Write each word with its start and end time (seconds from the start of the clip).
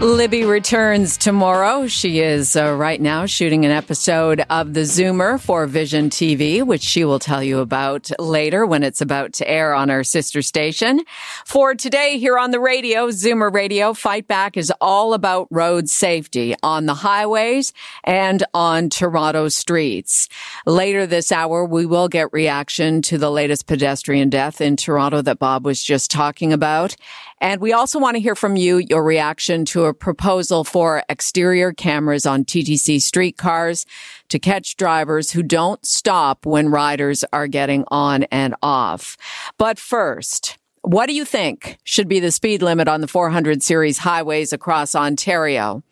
Libby 0.00 0.44
returns 0.44 1.16
tomorrow. 1.16 1.88
She 1.88 2.20
is 2.20 2.54
uh, 2.54 2.72
right 2.72 3.00
now 3.00 3.26
shooting 3.26 3.64
an 3.64 3.72
episode 3.72 4.44
of 4.48 4.72
The 4.72 4.82
Zoomer 4.82 5.40
for 5.40 5.66
Vision 5.66 6.08
TV, 6.08 6.62
which 6.62 6.82
she 6.82 7.04
will 7.04 7.18
tell 7.18 7.42
you 7.42 7.58
about 7.58 8.08
later 8.20 8.64
when 8.64 8.84
it's 8.84 9.00
about 9.00 9.32
to 9.34 9.50
air 9.50 9.74
on 9.74 9.90
our 9.90 10.04
sister 10.04 10.40
station. 10.40 11.00
For 11.44 11.74
today 11.74 12.16
here 12.18 12.38
on 12.38 12.52
the 12.52 12.60
radio, 12.60 13.08
Zoomer 13.08 13.52
Radio, 13.52 13.92
Fight 13.92 14.28
Back 14.28 14.56
is 14.56 14.72
all 14.80 15.14
about 15.14 15.48
road 15.50 15.88
safety 15.88 16.54
on 16.62 16.86
the 16.86 16.94
highways 16.94 17.72
and 18.04 18.44
on 18.54 18.90
Toronto 18.90 19.48
streets. 19.48 20.28
Later 20.64 21.08
this 21.08 21.32
hour, 21.32 21.64
we 21.64 21.86
will 21.86 22.06
get 22.06 22.32
reaction 22.32 23.02
to 23.02 23.18
the 23.18 23.32
latest 23.32 23.66
pedestrian 23.66 24.30
death 24.30 24.60
in 24.60 24.76
Toronto 24.76 25.22
that 25.22 25.40
Bob 25.40 25.64
was 25.64 25.82
just 25.82 26.08
talking 26.08 26.52
about. 26.52 26.94
And 27.40 27.60
we 27.60 27.72
also 27.72 27.98
want 27.98 28.16
to 28.16 28.20
hear 28.20 28.34
from 28.34 28.56
you 28.56 28.78
your 28.78 29.02
reaction 29.04 29.64
to 29.66 29.84
a 29.84 29.94
proposal 29.94 30.64
for 30.64 31.02
exterior 31.08 31.72
cameras 31.72 32.26
on 32.26 32.44
TTC 32.44 33.00
streetcars 33.00 33.86
to 34.28 34.38
catch 34.38 34.76
drivers 34.76 35.30
who 35.30 35.42
don't 35.42 35.84
stop 35.86 36.46
when 36.46 36.68
riders 36.68 37.24
are 37.32 37.46
getting 37.46 37.84
on 37.88 38.24
and 38.24 38.54
off. 38.62 39.16
But 39.56 39.78
first, 39.78 40.58
what 40.82 41.06
do 41.06 41.14
you 41.14 41.24
think 41.24 41.78
should 41.84 42.08
be 42.08 42.20
the 42.20 42.30
speed 42.30 42.62
limit 42.62 42.88
on 42.88 43.00
the 43.00 43.08
400 43.08 43.62
series 43.62 43.98
highways 43.98 44.52
across 44.52 44.94
Ontario 44.94 45.82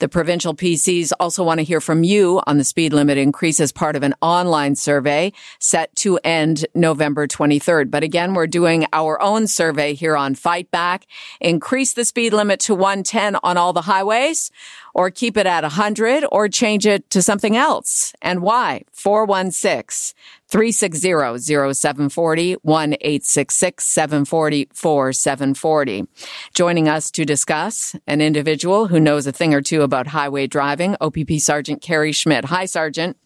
The 0.00 0.08
provincial 0.08 0.54
PCs 0.54 1.12
also 1.18 1.42
want 1.42 1.60
to 1.60 1.64
hear 1.64 1.80
from 1.80 2.04
you 2.04 2.42
on 2.46 2.58
the 2.58 2.64
speed 2.64 2.92
limit 2.92 3.16
increase 3.16 3.58
as 3.58 3.72
part 3.72 3.96
of 3.96 4.02
an 4.02 4.14
online 4.20 4.76
survey 4.76 5.32
set 5.60 5.96
to 5.96 6.18
end 6.22 6.66
November 6.74 7.26
23rd. 7.26 7.90
But 7.90 8.02
again, 8.02 8.34
we're 8.34 8.46
doing 8.46 8.84
our 8.92 9.18
own 9.22 9.46
survey 9.46 9.94
here 9.94 10.14
on 10.14 10.34
Fight 10.34 10.70
Back. 10.70 11.06
Increase 11.40 11.94
the 11.94 12.04
speed 12.04 12.34
limit 12.34 12.60
to 12.60 12.74
110 12.74 13.36
on 13.42 13.56
all 13.56 13.72
the 13.72 13.80
highways 13.80 14.50
or 14.94 15.10
keep 15.10 15.36
it 15.36 15.46
at 15.46 15.62
100 15.62 16.24
or 16.30 16.48
change 16.48 16.86
it 16.86 17.08
to 17.10 17.22
something 17.22 17.56
else. 17.56 18.12
And 18.22 18.42
why? 18.42 18.82
416 18.92 20.14
360 20.48 21.38
0740 21.72 22.54
1 22.54 22.92
866 23.00 23.84
740 23.84 24.68
4740. 24.72 26.06
Joining 26.54 26.88
us 26.88 27.10
to 27.12 27.24
discuss 27.24 27.94
an 28.06 28.20
individual 28.20 28.88
who 28.88 29.00
knows 29.00 29.26
a 29.26 29.32
thing 29.32 29.54
or 29.54 29.62
two 29.62 29.82
about 29.82 30.08
highway 30.08 30.46
driving, 30.46 30.96
OPP 31.00 31.38
Sergeant 31.38 31.82
Kerry 31.82 32.12
Schmidt. 32.12 32.46
Hi, 32.46 32.64
Sergeant. 32.64 33.16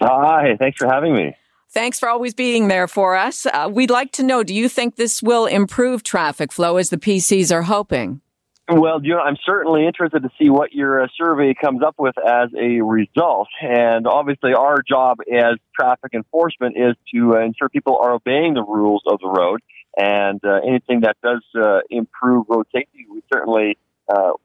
Hi, 0.00 0.56
thanks 0.58 0.78
for 0.78 0.86
having 0.86 1.14
me. 1.14 1.36
Thanks 1.70 1.98
for 1.98 2.08
always 2.08 2.32
being 2.32 2.68
there 2.68 2.88
for 2.88 3.14
us. 3.14 3.44
Uh, 3.44 3.68
we'd 3.70 3.90
like 3.90 4.12
to 4.12 4.22
know 4.22 4.42
do 4.42 4.54
you 4.54 4.68
think 4.68 4.96
this 4.96 5.22
will 5.22 5.46
improve 5.46 6.02
traffic 6.02 6.50
flow 6.50 6.76
as 6.76 6.88
the 6.88 6.96
PCs 6.96 7.52
are 7.52 7.62
hoping? 7.62 8.22
Well, 8.70 9.00
you 9.02 9.14
know, 9.14 9.20
I'm 9.20 9.38
certainly 9.46 9.86
interested 9.86 10.22
to 10.24 10.30
see 10.38 10.50
what 10.50 10.74
your 10.74 11.02
uh, 11.02 11.06
survey 11.16 11.54
comes 11.54 11.82
up 11.82 11.94
with 11.98 12.14
as 12.18 12.50
a 12.54 12.82
result. 12.82 13.48
And 13.62 14.06
obviously, 14.06 14.52
our 14.52 14.82
job 14.86 15.18
as 15.32 15.54
traffic 15.74 16.12
enforcement 16.12 16.76
is 16.76 16.94
to 17.14 17.36
uh, 17.36 17.40
ensure 17.40 17.70
people 17.70 17.96
are 17.96 18.12
obeying 18.12 18.52
the 18.52 18.62
rules 18.62 19.02
of 19.06 19.20
the 19.20 19.28
road. 19.28 19.60
And 19.96 20.38
uh, 20.44 20.60
anything 20.68 21.00
that 21.00 21.16
does 21.22 21.42
uh, 21.58 21.78
improve 21.88 22.44
road 22.50 22.66
safety, 22.74 23.06
we 23.10 23.22
certainly 23.32 23.78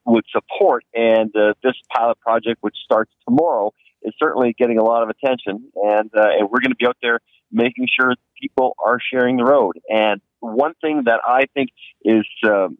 would 0.06 0.26
support. 0.32 0.84
And 0.94 1.34
this 1.64 1.74
pilot 1.94 2.20
project, 2.20 2.58
which 2.62 2.76
starts 2.84 3.12
tomorrow, 3.28 3.74
is 4.04 4.14
certainly 4.20 4.54
getting 4.58 4.78
a 4.78 4.84
lot 4.84 5.04
of 5.04 5.10
attention. 5.10 5.70
And, 5.76 6.10
and 6.14 6.50
we're 6.50 6.60
going 6.60 6.72
to 6.72 6.76
be 6.76 6.86
out 6.86 6.98
there 7.02 7.20
making 7.52 7.88
sure 7.88 8.14
people 8.42 8.76
are 8.84 9.00
sharing 9.00 9.38
the 9.38 9.46
road. 9.46 9.80
And 9.88 10.22
one 10.40 10.74
thing 10.82 11.04
that 11.06 11.22
I 11.26 11.46
think 11.54 11.70
is 12.04 12.26
um, 12.46 12.78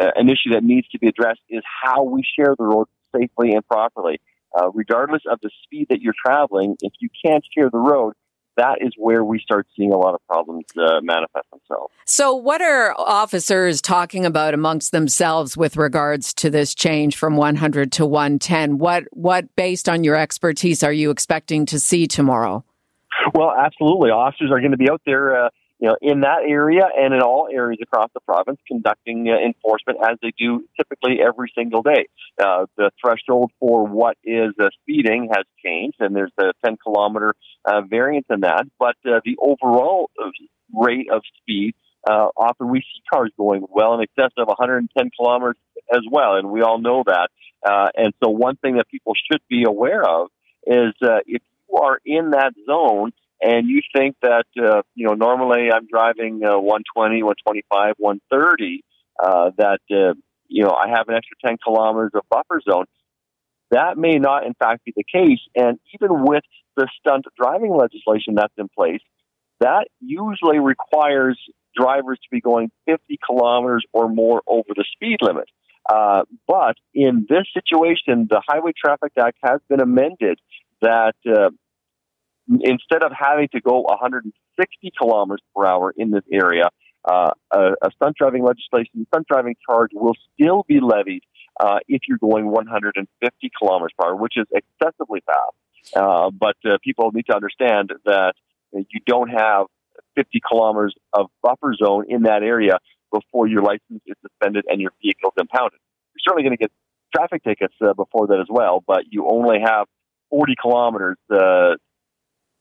uh, 0.00 0.10
an 0.16 0.28
issue 0.28 0.54
that 0.54 0.62
needs 0.62 0.88
to 0.88 0.98
be 0.98 1.08
addressed 1.08 1.40
is 1.48 1.62
how 1.82 2.04
we 2.04 2.22
share 2.38 2.54
the 2.58 2.64
road 2.64 2.86
safely 3.14 3.52
and 3.52 3.66
properly. 3.66 4.20
Uh, 4.56 4.70
regardless 4.72 5.22
of 5.30 5.38
the 5.42 5.50
speed 5.64 5.86
that 5.90 6.00
you're 6.00 6.14
traveling, 6.24 6.76
if 6.80 6.92
you 6.98 7.08
can't 7.24 7.44
share 7.54 7.68
the 7.70 7.78
road, 7.78 8.14
that 8.56 8.78
is 8.80 8.92
where 8.96 9.22
we 9.22 9.38
start 9.38 9.66
seeing 9.76 9.92
a 9.92 9.98
lot 9.98 10.14
of 10.14 10.20
problems 10.26 10.64
uh, 10.78 11.00
manifest 11.02 11.46
themselves. 11.50 11.92
So, 12.06 12.34
what 12.34 12.62
are 12.62 12.94
officers 12.98 13.82
talking 13.82 14.24
about 14.24 14.54
amongst 14.54 14.92
themselves 14.92 15.56
with 15.56 15.76
regards 15.76 16.32
to 16.34 16.48
this 16.48 16.74
change 16.74 17.16
from 17.16 17.36
100 17.36 17.92
to 17.92 18.06
110? 18.06 18.78
What, 18.78 19.04
what, 19.10 19.54
based 19.56 19.88
on 19.88 20.04
your 20.04 20.16
expertise, 20.16 20.82
are 20.82 20.92
you 20.92 21.10
expecting 21.10 21.66
to 21.66 21.78
see 21.78 22.06
tomorrow? 22.06 22.64
Well, 23.34 23.52
absolutely. 23.52 24.10
Officers 24.10 24.50
are 24.50 24.60
going 24.60 24.72
to 24.72 24.76
be 24.76 24.90
out 24.90 25.02
there. 25.04 25.46
Uh, 25.46 25.48
you 25.78 25.88
know, 25.88 25.96
in 26.00 26.20
that 26.20 26.40
area 26.46 26.84
and 26.96 27.12
in 27.12 27.20
all 27.20 27.48
areas 27.52 27.78
across 27.82 28.08
the 28.14 28.20
province, 28.20 28.58
conducting 28.66 29.28
uh, 29.28 29.36
enforcement 29.44 29.98
as 30.02 30.16
they 30.22 30.32
do 30.38 30.64
typically 30.76 31.18
every 31.20 31.52
single 31.54 31.82
day. 31.82 32.06
Uh, 32.42 32.66
the 32.76 32.90
threshold 33.00 33.50
for 33.60 33.86
what 33.86 34.16
is 34.24 34.52
uh, 34.58 34.68
speeding 34.80 35.28
has 35.34 35.44
changed, 35.64 35.96
and 36.00 36.16
there's 36.16 36.32
a 36.38 36.52
10 36.64 36.76
kilometer 36.82 37.34
uh, 37.64 37.82
variance 37.82 38.26
in 38.30 38.40
that. 38.40 38.64
But 38.78 38.96
uh, 39.04 39.20
the 39.24 39.36
overall 39.38 40.10
uh, 40.18 40.30
rate 40.72 41.08
of 41.12 41.22
speed, 41.42 41.74
uh, 42.08 42.28
often 42.36 42.70
we 42.70 42.80
see 42.80 43.02
cars 43.12 43.30
going 43.36 43.64
well 43.68 43.94
in 43.94 44.00
excess 44.00 44.32
of 44.38 44.48
110 44.48 45.10
kilometers 45.18 45.56
as 45.92 46.02
well, 46.10 46.36
and 46.36 46.50
we 46.50 46.62
all 46.62 46.78
know 46.78 47.02
that. 47.06 47.28
Uh, 47.66 47.88
and 47.96 48.14
so, 48.22 48.30
one 48.30 48.56
thing 48.56 48.76
that 48.76 48.88
people 48.88 49.12
should 49.30 49.42
be 49.50 49.64
aware 49.66 50.02
of 50.02 50.28
is 50.66 50.94
if 51.26 51.42
you 51.68 51.76
are 51.76 51.98
in 52.04 52.30
that 52.30 52.54
zone 52.66 53.12
and 53.40 53.68
you 53.68 53.82
think 53.94 54.16
that 54.22 54.46
uh, 54.58 54.82
you 54.94 55.06
know 55.06 55.14
normally 55.14 55.68
I'm 55.72 55.86
driving 55.86 56.40
uh, 56.44 56.58
120, 56.58 57.22
125, 57.22 57.94
130, 57.98 58.84
uh, 59.22 59.50
that 59.58 59.80
uh, 59.90 60.14
you 60.48 60.64
know 60.64 60.70
I 60.70 60.88
have 60.88 61.08
an 61.08 61.14
extra 61.14 61.36
10 61.44 61.58
kilometers 61.62 62.12
of 62.14 62.22
buffer 62.30 62.60
zone. 62.68 62.86
That 63.70 63.98
may 63.98 64.18
not, 64.18 64.46
in 64.46 64.54
fact, 64.54 64.84
be 64.84 64.92
the 64.96 65.04
case. 65.04 65.40
And 65.56 65.78
even 65.92 66.24
with 66.24 66.44
the 66.76 66.88
stunt 67.00 67.24
driving 67.36 67.76
legislation 67.76 68.36
that's 68.36 68.54
in 68.56 68.68
place, 68.68 69.00
that 69.60 69.88
usually 70.00 70.60
requires 70.60 71.38
drivers 71.76 72.18
to 72.22 72.28
be 72.30 72.40
going 72.40 72.70
50 72.86 73.18
kilometers 73.26 73.84
or 73.92 74.08
more 74.08 74.42
over 74.46 74.68
the 74.74 74.84
speed 74.92 75.18
limit. 75.20 75.48
Uh, 75.88 76.22
but 76.46 76.76
in 76.94 77.26
this 77.28 77.46
situation, 77.52 78.26
the 78.28 78.42
Highway 78.46 78.72
Traffic 78.76 79.12
Act 79.18 79.38
has 79.42 79.60
been 79.68 79.80
amended 79.80 80.38
that 80.80 81.14
uh, 81.26 81.50
instead 82.48 83.02
of 83.02 83.12
having 83.18 83.48
to 83.52 83.60
go 83.60 83.80
160 83.80 84.92
kilometers 84.98 85.42
per 85.54 85.66
hour 85.66 85.92
in 85.96 86.10
this 86.10 86.24
area, 86.32 86.68
uh, 87.04 87.30
a, 87.52 87.58
a, 87.82 87.90
stunt 87.94 88.16
driving 88.16 88.42
legislation, 88.42 89.06
stunt 89.08 89.26
driving 89.28 89.54
charge 89.68 89.90
will 89.94 90.14
still 90.34 90.64
be 90.66 90.80
levied 90.80 91.22
uh, 91.60 91.78
if 91.88 92.02
you're 92.08 92.18
going 92.18 92.46
150 92.46 93.50
kilometers 93.56 93.92
per 93.96 94.08
hour, 94.08 94.16
which 94.16 94.34
is 94.36 94.46
excessively 94.52 95.22
fast. 95.24 95.94
Uh, 95.94 96.30
but 96.30 96.56
uh, 96.64 96.78
people 96.82 97.12
need 97.12 97.26
to 97.26 97.34
understand 97.34 97.92
that 98.04 98.34
you 98.72 99.00
don't 99.06 99.28
have 99.28 99.66
50 100.16 100.40
kilometers 100.48 100.94
of 101.12 101.30
buffer 101.42 101.74
zone 101.74 102.06
in 102.08 102.22
that 102.22 102.42
area 102.42 102.78
before 103.12 103.46
your 103.46 103.62
license 103.62 104.02
is 104.06 104.16
suspended 104.20 104.64
and 104.68 104.80
your 104.80 104.90
vehicle 105.00 105.32
is 105.36 105.40
impounded. 105.40 105.78
You're 106.14 106.24
certainly 106.26 106.42
going 106.42 106.56
to 106.56 106.62
get 106.62 106.72
traffic 107.14 107.44
tickets 107.44 107.74
uh, 107.80 107.94
before 107.94 108.26
that 108.28 108.40
as 108.40 108.48
well, 108.50 108.82
but 108.84 109.04
you 109.10 109.28
only 109.28 109.60
have 109.60 109.86
40 110.30 110.54
kilometers 110.60 111.18
uh, 111.30 111.76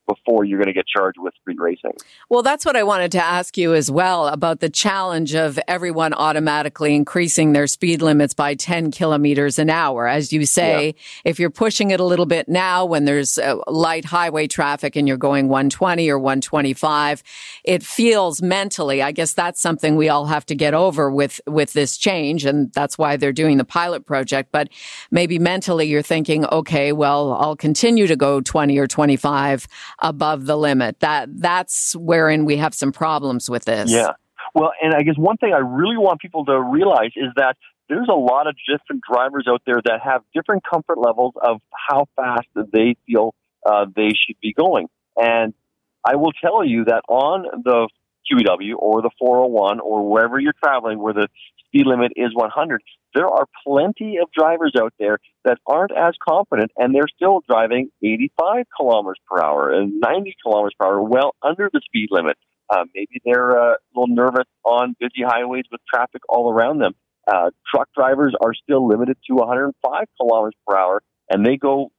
before 0.08 0.44
you're 0.44 0.58
going 0.58 0.68
to 0.68 0.74
get 0.74 0.86
charged 0.88 1.18
with 1.20 1.34
street 1.42 1.60
racing. 1.60 1.94
Well, 2.30 2.44
that's 2.44 2.66
what 2.66 2.76
I 2.76 2.84
wanted 2.84 3.12
to 3.14 3.24
ask 3.24 3.58
you 3.58 3.74
as 3.74 3.90
well 3.90 4.28
about 4.28 4.60
the 4.60 4.70
challenge 4.70 5.34
of 5.34 5.60
everyone 5.68 6.14
automatically 6.14 6.96
increasing 6.96 7.54
their 7.54 7.68
speed 7.68 8.02
limits 8.02 8.34
by 8.34 8.56
10 8.56 8.92
kilometers 8.92 9.60
an 9.60 9.70
hour. 9.70 10.08
As 10.08 10.32
you 10.32 10.46
say, 10.46 10.88
yeah. 10.88 10.92
if 11.24 11.40
you're 11.40 11.50
pushing 11.50 11.92
it 11.92 12.00
a 12.00 12.04
little 12.04 12.26
bit 12.26 12.48
now 12.48 12.86
when 12.86 13.06
there's 13.06 13.38
uh, 13.38 13.58
light 13.68 14.06
highway 14.06 14.48
traffic 14.48 14.96
and 14.96 15.08
you're 15.08 15.18
going 15.18 15.48
120 15.48 16.10
or 16.10 16.20
125, 16.20 17.24
it 17.64 17.84
feels 17.84 18.42
mentally, 18.42 19.02
I 19.02 19.12
guess 19.12 19.34
that's 19.34 19.62
something 19.62 19.96
we 19.96 20.10
all 20.10 20.26
have 20.26 20.46
to 20.48 20.56
get 20.56 20.74
over 20.74 21.10
with, 21.10 21.42
with 21.48 21.74
this 21.74 21.98
change. 21.98 22.46
And 22.46 22.72
that's 22.74 22.98
why 22.98 23.18
they're 23.18 23.34
doing 23.34 23.58
the 23.58 23.66
pilot 23.66 24.06
project. 24.06 24.52
But 24.52 24.70
maybe 25.12 25.40
mentally 25.40 25.88
you're 25.88 26.02
thinking, 26.02 26.46
okay, 26.46 26.92
well, 26.92 27.34
I'll 27.34 27.56
continue 27.56 28.08
to 28.08 28.16
go 28.16 28.42
20 28.42 28.78
or 28.78 28.88
25 28.88 29.68
above 30.00 30.46
the 30.46 30.58
limit. 30.58 31.00
That 31.00 31.30
that's 31.40 31.96
wherein 31.96 32.46
we 32.46 32.58
have 32.58 32.74
some 32.74 32.92
problems 32.92 33.50
with 33.50 33.66
this. 33.66 33.92
Yeah. 33.92 34.12
Well, 34.54 34.72
and 34.82 34.94
I 34.94 35.02
guess 35.04 35.18
one 35.18 35.38
thing 35.38 35.54
I 35.54 35.60
really 35.60 35.98
want 35.98 36.22
people 36.22 36.46
to 36.46 36.62
realize 36.62 37.12
is 37.16 37.32
that 37.36 37.58
there's 37.90 38.08
a 38.10 38.16
lot 38.16 38.48
of 38.48 38.56
different 38.68 39.04
drivers 39.10 39.46
out 39.50 39.62
there 39.66 39.82
that 39.84 40.02
have 40.04 40.24
different 40.34 40.64
comfort 40.64 40.98
levels 40.98 41.34
of 41.42 41.62
how 41.72 42.08
fast 42.16 42.48
they 42.56 42.96
feel 43.06 43.36
uh, 43.66 43.86
they 43.96 44.10
should 44.10 44.40
be 44.42 44.54
going. 44.54 44.88
And 45.18 45.54
I 46.04 46.16
will 46.16 46.32
tell 46.32 46.66
you 46.66 46.86
that 46.86 47.02
on 47.10 47.64
the 47.64 47.90
QEW 48.32 48.76
or 48.78 49.02
the 49.02 49.12
401 49.20 49.80
or 49.80 50.10
wherever 50.10 50.40
you're 50.40 50.54
traveling 50.64 51.00
where 51.00 51.14
the 51.14 51.28
speed 51.76 51.88
limit 51.88 52.12
is 52.16 52.34
100, 52.34 52.82
there 53.14 53.28
are 53.28 53.46
plenty 53.66 54.18
of 54.22 54.30
drivers 54.32 54.74
out 54.80 54.94
there 55.00 55.20
that 55.44 55.58
aren't 55.66 55.92
as 55.92 56.14
confident 56.28 56.72
and 56.78 56.94
they're 56.94 57.08
still 57.14 57.42
driving 57.48 57.90
85 58.04 58.66
kilometers 58.78 59.20
per 59.30 59.42
hour 59.42 59.72
and 59.72 60.00
90 60.00 60.36
kilometers 60.44 60.74
per 60.80 60.88
hour, 60.88 61.02
well 61.02 61.36
under 61.42 61.70
the 61.72 61.82
speed 61.86 62.10
limit. 62.12 62.38
Uh, 62.70 62.86
maybe 62.96 63.22
they're 63.24 63.52
uh, 63.52 63.74
a 63.74 63.78
little 63.96 64.14
nervous 64.14 64.48
on 64.64 64.96
busy 65.00 65.24
highways 65.26 65.66
with 65.72 65.82
traffic 65.92 66.22
all 66.30 66.52
around 66.52 66.80
them. 66.80 66.94
Uh, 67.28 67.52
truck 67.72 67.90
drivers 67.96 68.36
are 68.44 68.54
still 68.54 68.88
limited 68.88 69.18
to 69.28 69.36
105 69.36 70.06
kilometers 70.20 70.56
per 70.68 70.78
hour, 70.78 71.02
and 71.30 71.46
they 71.46 71.58
go 71.58 71.92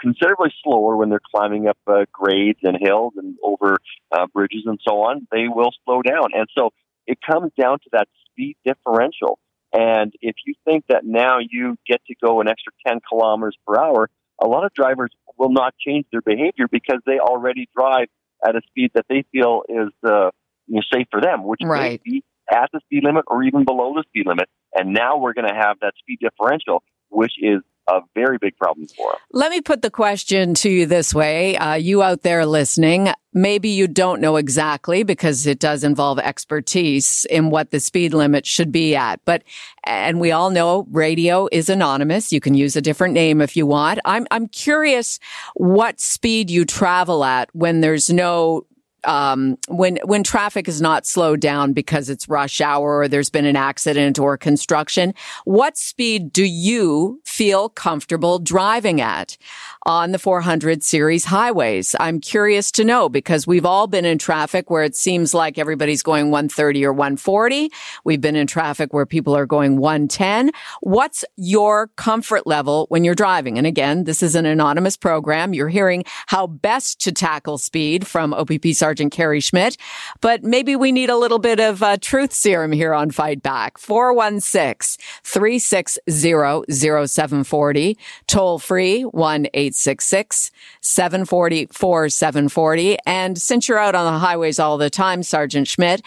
considerably 0.00 0.52
slower 0.62 0.96
when 0.96 1.08
they're 1.08 1.20
climbing 1.34 1.68
up 1.68 1.78
uh, 1.86 2.04
grades 2.12 2.58
and 2.62 2.78
hills 2.80 3.12
and 3.16 3.36
over 3.42 3.76
uh, 4.12 4.26
bridges 4.32 4.62
and 4.66 4.78
so 4.86 4.96
on. 5.02 5.26
They 5.30 5.46
will 5.48 5.70
slow 5.84 6.02
down, 6.02 6.30
and 6.34 6.48
so 6.56 6.70
it 7.06 7.18
comes 7.26 7.52
down 7.58 7.78
to 7.80 7.90
that 7.92 8.08
speed 8.34 8.56
differential. 8.64 9.38
And 9.72 10.12
if 10.20 10.36
you 10.46 10.54
think 10.64 10.84
that 10.88 11.04
now 11.04 11.38
you 11.38 11.76
get 11.86 12.00
to 12.06 12.14
go 12.22 12.40
an 12.40 12.48
extra 12.48 12.72
10 12.86 13.00
kilometers 13.08 13.56
per 13.66 13.76
hour, 13.76 14.08
a 14.40 14.46
lot 14.46 14.64
of 14.64 14.72
drivers 14.72 15.10
will 15.36 15.50
not 15.50 15.74
change 15.84 16.06
their 16.12 16.20
behavior 16.20 16.66
because 16.70 17.00
they 17.06 17.18
already 17.18 17.68
drive 17.76 18.08
at 18.46 18.54
a 18.54 18.60
speed 18.68 18.92
that 18.94 19.06
they 19.08 19.24
feel 19.32 19.62
is 19.68 19.92
uh, 20.04 20.30
you 20.66 20.76
know, 20.76 20.82
safe 20.92 21.06
for 21.10 21.20
them, 21.20 21.44
which 21.44 21.60
right. 21.64 22.00
may 22.04 22.10
be 22.12 22.24
at 22.52 22.70
the 22.72 22.80
speed 22.84 23.04
limit 23.04 23.24
or 23.26 23.42
even 23.42 23.64
below 23.64 23.94
the 23.94 24.04
speed 24.08 24.26
limit. 24.26 24.48
And 24.74 24.92
now 24.92 25.18
we're 25.18 25.34
going 25.34 25.48
to 25.48 25.54
have 25.54 25.78
that 25.80 25.94
speed 25.98 26.18
differential, 26.20 26.82
which 27.14 27.32
is 27.40 27.60
a 27.88 28.00
very 28.14 28.38
big 28.38 28.56
problem 28.56 28.86
for 28.88 29.12
them. 29.12 29.20
Let 29.32 29.50
me 29.50 29.60
put 29.60 29.82
the 29.82 29.90
question 29.90 30.54
to 30.54 30.70
you 30.70 30.86
this 30.86 31.14
way. 31.14 31.56
Uh, 31.56 31.74
you 31.74 32.02
out 32.02 32.22
there 32.22 32.46
listening, 32.46 33.10
maybe 33.32 33.68
you 33.68 33.86
don't 33.86 34.20
know 34.20 34.36
exactly 34.36 35.02
because 35.02 35.46
it 35.46 35.58
does 35.58 35.84
involve 35.84 36.18
expertise 36.18 37.26
in 37.26 37.50
what 37.50 37.70
the 37.70 37.80
speed 37.80 38.14
limit 38.14 38.46
should 38.46 38.72
be 38.72 38.96
at. 38.96 39.20
But, 39.24 39.42
and 39.84 40.18
we 40.18 40.32
all 40.32 40.50
know 40.50 40.86
radio 40.90 41.48
is 41.52 41.68
anonymous. 41.68 42.32
You 42.32 42.40
can 42.40 42.54
use 42.54 42.74
a 42.74 42.82
different 42.82 43.14
name 43.14 43.40
if 43.40 43.56
you 43.56 43.66
want. 43.66 43.98
I'm, 44.04 44.26
I'm 44.30 44.48
curious 44.48 45.18
what 45.54 46.00
speed 46.00 46.50
you 46.50 46.64
travel 46.64 47.24
at 47.24 47.54
when 47.54 47.80
there's 47.80 48.10
no 48.10 48.66
um, 49.06 49.56
when 49.68 49.98
when 50.04 50.22
traffic 50.22 50.68
is 50.68 50.80
not 50.80 51.06
slowed 51.06 51.40
down 51.40 51.72
because 51.72 52.08
it's 52.08 52.28
rush 52.28 52.60
hour 52.60 52.98
or 52.98 53.08
there's 53.08 53.30
been 53.30 53.44
an 53.44 53.56
accident 53.56 54.18
or 54.18 54.36
construction, 54.36 55.14
what 55.44 55.76
speed 55.76 56.32
do 56.32 56.44
you 56.44 57.20
feel 57.24 57.68
comfortable 57.68 58.38
driving 58.38 59.00
at 59.00 59.36
on 59.84 60.12
the 60.12 60.18
400 60.18 60.82
series 60.82 61.26
highways? 61.26 61.94
I'm 62.00 62.20
curious 62.20 62.70
to 62.72 62.84
know 62.84 63.08
because 63.08 63.46
we've 63.46 63.66
all 63.66 63.86
been 63.86 64.04
in 64.04 64.18
traffic 64.18 64.70
where 64.70 64.82
it 64.82 64.96
seems 64.96 65.34
like 65.34 65.58
everybody's 65.58 66.02
going 66.02 66.30
130 66.30 66.84
or 66.84 66.92
140. 66.92 67.70
We've 68.04 68.20
been 68.20 68.36
in 68.36 68.46
traffic 68.46 68.92
where 68.92 69.06
people 69.06 69.36
are 69.36 69.46
going 69.46 69.76
110. 69.78 70.50
What's 70.80 71.24
your 71.36 71.88
comfort 71.96 72.46
level 72.46 72.86
when 72.88 73.04
you're 73.04 73.14
driving? 73.14 73.58
And 73.58 73.66
again, 73.66 74.04
this 74.04 74.22
is 74.22 74.34
an 74.34 74.46
anonymous 74.46 74.96
program. 74.96 75.54
You're 75.54 75.68
hearing 75.68 76.04
how 76.26 76.46
best 76.46 77.00
to 77.00 77.12
tackle 77.12 77.58
speed 77.58 78.06
from 78.06 78.32
OPP 78.32 78.68
Sergeant 78.72 78.93
Sergeant 78.94 79.12
Kerry 79.12 79.40
Schmidt. 79.40 79.76
But 80.20 80.44
maybe 80.44 80.76
we 80.76 80.92
need 80.92 81.10
a 81.10 81.16
little 81.16 81.40
bit 81.40 81.58
of 81.58 81.82
uh, 81.82 81.96
truth 82.00 82.32
serum 82.32 82.70
here 82.70 82.94
on 82.94 83.10
Fight 83.10 83.42
Back. 83.42 83.76
416 83.76 85.04
360 85.24 85.98
0740. 86.08 87.98
Toll 88.28 88.60
free 88.60 89.02
1 89.02 89.46
866 89.52 90.52
740 90.80 91.66
4740. 91.72 92.96
And 93.04 93.36
since 93.36 93.68
you're 93.68 93.80
out 93.80 93.96
on 93.96 94.12
the 94.12 94.20
highways 94.20 94.60
all 94.60 94.78
the 94.78 94.90
time, 94.90 95.24
Sergeant 95.24 95.66
Schmidt, 95.66 96.00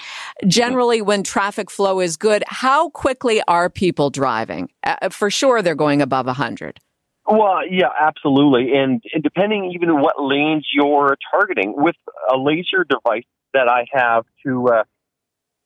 generally 0.47 1.01
when 1.01 1.23
traffic 1.23 1.69
flow 1.69 1.99
is 1.99 2.15
good, 2.15 2.45
how 2.47 2.89
quickly 2.91 3.41
are 3.49 3.69
people 3.69 4.09
driving? 4.09 4.69
Uh, 4.85 5.09
for 5.09 5.29
sure, 5.29 5.61
they're 5.61 5.75
going 5.75 6.01
above 6.01 6.27
100. 6.27 6.79
Well, 7.27 7.67
yeah, 7.69 7.89
absolutely. 7.99 8.73
And, 8.77 9.01
and 9.13 9.21
depending 9.23 9.71
even 9.75 9.99
what 9.99 10.15
lanes 10.21 10.65
you're 10.73 11.17
targeting, 11.31 11.73
with 11.75 11.95
a 12.31 12.37
laser 12.37 12.85
device 12.87 13.25
that 13.53 13.67
I 13.67 13.85
have 13.91 14.23
to 14.45 14.67
uh, 14.69 14.83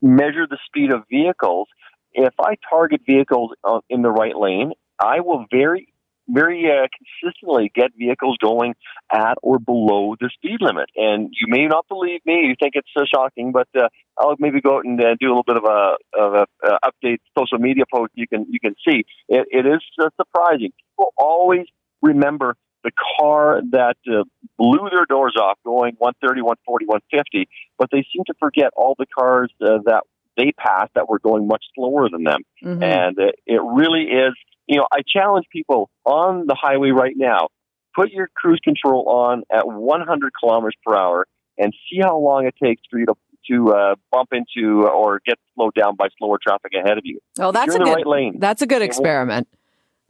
measure 0.02 0.48
the 0.50 0.58
speed 0.66 0.92
of 0.92 1.04
vehicles, 1.10 1.68
if 2.14 2.34
I 2.40 2.56
target 2.70 3.02
vehicles 3.06 3.52
uh, 3.64 3.80
in 3.90 4.02
the 4.02 4.10
right 4.10 4.36
lane, 4.36 4.72
I 5.00 5.20
will 5.22 5.46
very 5.52 5.91
very 6.28 6.66
uh, 6.66 6.88
consistently 6.98 7.72
get 7.74 7.92
vehicles 7.98 8.38
going 8.42 8.76
at 9.12 9.36
or 9.42 9.60
below 9.60 10.16
the 10.20 10.30
speed 10.34 10.58
limit. 10.62 10.90
And 10.96 11.30
you 11.32 11.48
may 11.48 11.68
not 11.68 11.88
believe 11.88 12.22
me; 12.26 12.48
you 12.48 12.56
think 12.60 12.74
it's 12.76 12.90
so 12.98 13.04
shocking, 13.14 13.52
but 13.52 13.68
uh, 13.78 13.90
I'll 14.18 14.36
maybe 14.40 14.62
go 14.62 14.78
out 14.78 14.86
and 14.86 15.00
uh, 15.00 15.16
do 15.20 15.28
a 15.28 15.32
little 15.32 15.44
bit 15.44 15.58
of 15.58 15.64
a, 15.66 15.96
of 16.18 16.34
a 16.34 16.46
uh, 16.66 16.78
update 16.86 17.20
social 17.38 17.58
media 17.60 17.84
post. 17.92 18.12
You 18.16 18.28
can 18.28 18.46
you 18.50 18.60
can 18.60 18.76
see 18.88 19.04
it, 19.28 19.48
it 19.50 19.66
is 19.66 19.82
uh, 20.02 20.10
surprising. 20.18 20.72
People 20.92 21.14
always 21.18 21.66
remember 22.02 22.56
the 22.84 22.92
car 23.20 23.62
that 23.72 23.98
uh, 24.08 24.24
blew 24.58 24.90
their 24.90 25.06
doors 25.06 25.36
off 25.40 25.58
going 25.64 25.96
130, 25.98 26.42
140, 26.42 26.86
150, 26.86 27.50
but 27.78 27.90
they 27.92 28.06
seem 28.12 28.24
to 28.26 28.34
forget 28.40 28.72
all 28.76 28.96
the 28.98 29.06
cars 29.06 29.52
uh, 29.62 29.78
that 29.86 30.04
they 30.38 30.52
passed 30.58 30.92
that 30.96 31.10
were 31.10 31.20
going 31.20 31.48
much 31.48 31.64
slower 31.76 32.10
than 32.10 32.24
them. 32.24 32.42
Mm-hmm. 32.64 32.84
And 32.84 33.20
uh, 33.20 33.32
it 33.46 33.62
really 33.62 34.04
is 34.04 34.34
you 34.72 34.78
know, 34.78 34.88
I 34.92 35.02
challenge 35.06 35.48
people 35.52 35.90
on 36.06 36.46
the 36.48 36.56
highway 36.60 36.92
right 36.92 37.14
now, 37.16 37.50
put 37.94 38.10
your 38.12 38.30
cruise 38.34 38.62
control 38.64 39.04
on 39.10 39.44
at 39.52 39.68
100 39.68 40.32
kilometers 40.40 40.76
per 40.86 40.96
hour 40.96 41.28
and 41.58 41.74
see 41.90 42.00
how 42.02 42.18
long 42.18 42.48
it 42.48 42.56
takes 42.62 42.82
for 42.90 42.98
you 42.98 43.06
to 43.08 43.16
to 43.50 43.74
uh, 43.74 43.96
bump 44.12 44.30
into 44.34 44.88
or 44.88 45.20
get 45.26 45.36
slowed 45.56 45.74
down 45.74 45.96
by 45.96 46.08
slower 46.20 46.38
traffic 46.42 46.74
ahead 46.80 47.00
of 47.00 47.04
you. 47.06 47.20
Oh, 47.40 47.52
that's 47.52 47.74
a 47.74 47.80
good 47.80 47.88
right 47.88 48.06
lane. 48.06 48.36
That's 48.38 48.62
a 48.62 48.68
good 48.68 48.84
experiment. 48.84 49.48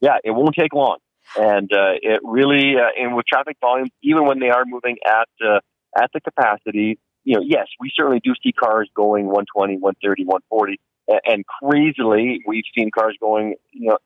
Yeah, 0.02 0.18
it 0.24 0.32
won't 0.32 0.54
take 0.54 0.74
long, 0.74 0.98
and 1.40 1.72
uh, 1.72 1.94
it 2.02 2.20
really 2.24 2.76
uh, 2.76 2.90
and 3.02 3.16
with 3.16 3.26
traffic 3.26 3.56
volumes, 3.62 3.90
even 4.04 4.26
when 4.26 4.40
they 4.40 4.50
are 4.50 4.66
moving 4.66 4.98
at 5.08 5.30
uh, 5.44 5.60
at 5.98 6.12
the 6.14 6.20
capacity, 6.20 7.00
you 7.24 7.36
know, 7.36 7.42
yes, 7.44 7.68
we 7.80 7.90
certainly 7.96 8.20
do 8.22 8.34
see 8.44 8.52
cars 8.52 8.90
going 8.94 9.26
120, 9.26 9.78
130, 9.78 10.26
140, 10.26 10.80
and 11.26 11.46
crazily, 11.46 12.42
we've 12.46 12.64
seen 12.76 12.92
cars 12.92 13.16
going, 13.20 13.56
you 13.72 13.90
know, 13.90 13.98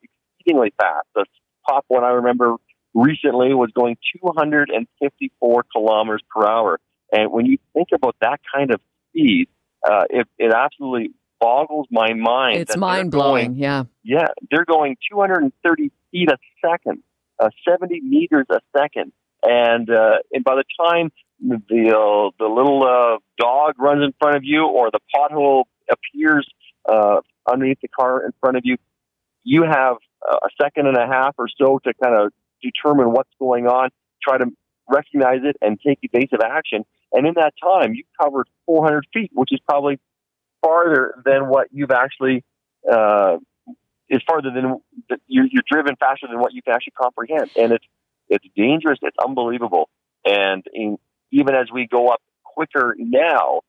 exceedingly 0.45 0.73
fast. 0.77 1.07
The 1.13 1.25
top 1.67 1.85
one 1.87 2.03
I 2.03 2.09
remember 2.09 2.55
recently 2.93 3.53
was 3.53 3.71
going 3.75 3.97
254 4.23 5.65
kilometers 5.71 6.21
per 6.33 6.45
hour. 6.45 6.79
And 7.11 7.31
when 7.31 7.45
you 7.45 7.57
think 7.73 7.89
about 7.93 8.15
that 8.21 8.39
kind 8.53 8.73
of 8.73 8.79
speed, 9.09 9.47
uh, 9.83 10.03
it, 10.09 10.27
it 10.37 10.53
absolutely 10.53 11.11
boggles 11.39 11.87
my 11.91 12.13
mind. 12.13 12.59
It's 12.59 12.77
mind 12.77 13.11
blowing. 13.11 13.55
Yeah. 13.55 13.83
Yeah. 14.03 14.27
They're 14.49 14.65
going 14.65 14.97
230 15.11 15.91
feet 16.11 16.29
a 16.29 16.37
second, 16.65 17.03
uh, 17.39 17.49
70 17.67 18.01
meters 18.01 18.45
a 18.49 18.59
second. 18.75 19.11
And, 19.43 19.89
uh, 19.89 20.17
and 20.31 20.43
by 20.43 20.55
the 20.55 20.63
time 20.79 21.11
the, 21.39 21.89
uh, 21.89 22.31
the 22.39 22.47
little, 22.47 22.83
uh, 22.83 23.19
dog 23.37 23.75
runs 23.77 24.03
in 24.03 24.13
front 24.19 24.37
of 24.37 24.43
you 24.43 24.65
or 24.65 24.89
the 24.89 24.99
pothole 25.13 25.65
appears, 25.91 26.49
uh, 26.87 27.21
underneath 27.47 27.79
the 27.81 27.87
car 27.89 28.25
in 28.25 28.31
front 28.39 28.57
of 28.57 28.63
you, 28.65 28.77
you 29.43 29.63
have 29.63 29.97
a 30.31 30.49
second 30.61 30.87
and 30.87 30.97
a 30.97 31.05
half 31.05 31.35
or 31.37 31.47
so 31.57 31.79
to 31.83 31.93
kind 32.01 32.15
of 32.15 32.31
determine 32.61 33.11
what's 33.11 33.29
going 33.39 33.67
on, 33.67 33.89
try 34.21 34.37
to 34.37 34.45
recognize 34.89 35.41
it, 35.43 35.57
and 35.61 35.79
take 35.85 35.99
evasive 36.01 36.39
action. 36.43 36.85
And 37.11 37.27
in 37.27 37.33
that 37.35 37.53
time, 37.61 37.93
you've 37.93 38.07
covered 38.19 38.47
400 38.65 39.05
feet, 39.13 39.31
which 39.33 39.51
is 39.51 39.59
probably 39.67 39.99
farther 40.61 41.15
than 41.23 41.47
what 41.47 41.67
you've 41.71 41.91
actually 41.91 42.43
uh, 42.91 43.37
is 44.09 44.21
farther 44.27 44.51
than 44.53 44.79
you're, 45.27 45.45
you're 45.49 45.63
driven 45.69 45.95
faster 45.95 46.27
than 46.27 46.39
what 46.39 46.53
you 46.53 46.61
can 46.61 46.73
actually 46.73 46.93
comprehend. 46.99 47.49
And 47.57 47.71
it's 47.71 47.85
it's 48.27 48.45
dangerous. 48.55 48.97
It's 49.01 49.17
unbelievable. 49.23 49.89
And 50.25 50.63
in, 50.73 50.97
even 51.31 51.53
as 51.53 51.67
we 51.71 51.87
go 51.87 52.09
up 52.09 52.21
quicker 52.43 52.95
now 52.97 53.61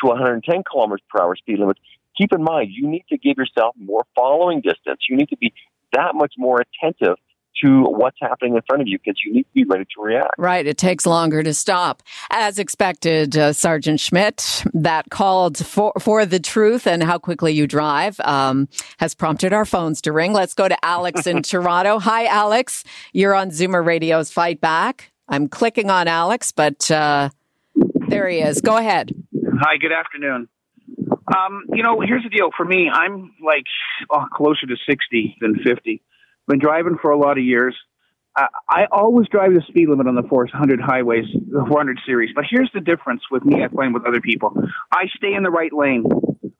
to 0.00 0.08
110 0.08 0.64
kilometers 0.70 1.02
per 1.08 1.22
hour 1.22 1.36
speed 1.36 1.58
limits, 1.58 1.80
keep 2.16 2.32
in 2.32 2.42
mind 2.42 2.70
you 2.72 2.88
need 2.88 3.04
to 3.10 3.18
give 3.18 3.36
yourself 3.36 3.74
more 3.78 4.04
following 4.14 4.60
distance. 4.60 5.00
You 5.08 5.16
need 5.16 5.28
to 5.28 5.36
be 5.36 5.52
that 5.96 6.14
much 6.14 6.34
more 6.38 6.60
attentive 6.60 7.16
to 7.62 7.84
what's 7.84 8.18
happening 8.20 8.54
in 8.54 8.60
front 8.66 8.82
of 8.82 8.88
you 8.88 8.98
because 8.98 9.18
you 9.24 9.32
need 9.32 9.42
to 9.44 9.52
be 9.54 9.64
ready 9.64 9.84
to 9.84 10.02
react. 10.02 10.34
Right. 10.38 10.66
It 10.66 10.76
takes 10.76 11.06
longer 11.06 11.42
to 11.42 11.54
stop. 11.54 12.02
As 12.30 12.58
expected, 12.58 13.36
uh, 13.36 13.52
Sergeant 13.52 13.98
Schmidt, 13.98 14.62
that 14.74 15.08
called 15.10 15.56
for, 15.56 15.92
for 16.00 16.26
the 16.26 16.38
truth 16.38 16.86
and 16.86 17.02
how 17.02 17.18
quickly 17.18 17.52
you 17.52 17.66
drive 17.66 18.20
um, 18.20 18.68
has 18.98 19.14
prompted 19.14 19.52
our 19.52 19.64
phones 19.64 20.02
to 20.02 20.12
ring. 20.12 20.32
Let's 20.32 20.54
go 20.54 20.68
to 20.68 20.84
Alex 20.84 21.26
in 21.26 21.42
Toronto. 21.42 21.98
Hi, 21.98 22.26
Alex. 22.26 22.84
You're 23.12 23.34
on 23.34 23.50
Zoomer 23.50 23.84
Radio's 23.84 24.30
Fight 24.30 24.60
Back. 24.60 25.10
I'm 25.28 25.48
clicking 25.48 25.90
on 25.90 26.08
Alex, 26.08 26.52
but 26.52 26.90
uh, 26.90 27.30
there 28.08 28.28
he 28.28 28.38
is. 28.38 28.60
Go 28.60 28.76
ahead. 28.76 29.12
Hi, 29.60 29.76
good 29.78 29.92
afternoon. 29.92 30.48
Um, 31.34 31.64
you 31.72 31.82
know, 31.82 32.00
here's 32.00 32.22
the 32.22 32.28
deal. 32.28 32.50
For 32.56 32.64
me, 32.64 32.88
I'm 32.92 33.32
like 33.44 33.64
oh, 34.10 34.26
closer 34.32 34.66
to 34.66 34.76
60 34.88 35.36
than 35.40 35.56
50 35.64 36.02
been 36.46 36.58
driving 36.58 36.96
for 37.00 37.10
a 37.10 37.18
lot 37.18 37.38
of 37.38 37.44
years. 37.44 37.74
I, 38.36 38.46
I 38.68 38.84
always 38.92 39.28
drive 39.28 39.52
the 39.52 39.62
speed 39.68 39.88
limit 39.88 40.06
on 40.06 40.14
the 40.14 40.22
400 40.22 40.80
highways, 40.80 41.24
the 41.32 41.64
400 41.68 42.00
series. 42.06 42.30
But 42.34 42.44
here's 42.48 42.70
the 42.74 42.80
difference 42.80 43.22
with 43.30 43.44
me 43.44 43.64
I 43.64 43.68
playing 43.68 43.92
with 43.92 44.06
other 44.06 44.20
people. 44.20 44.52
I 44.92 45.06
stay 45.16 45.34
in 45.34 45.42
the 45.42 45.50
right 45.50 45.72
lane. 45.72 46.04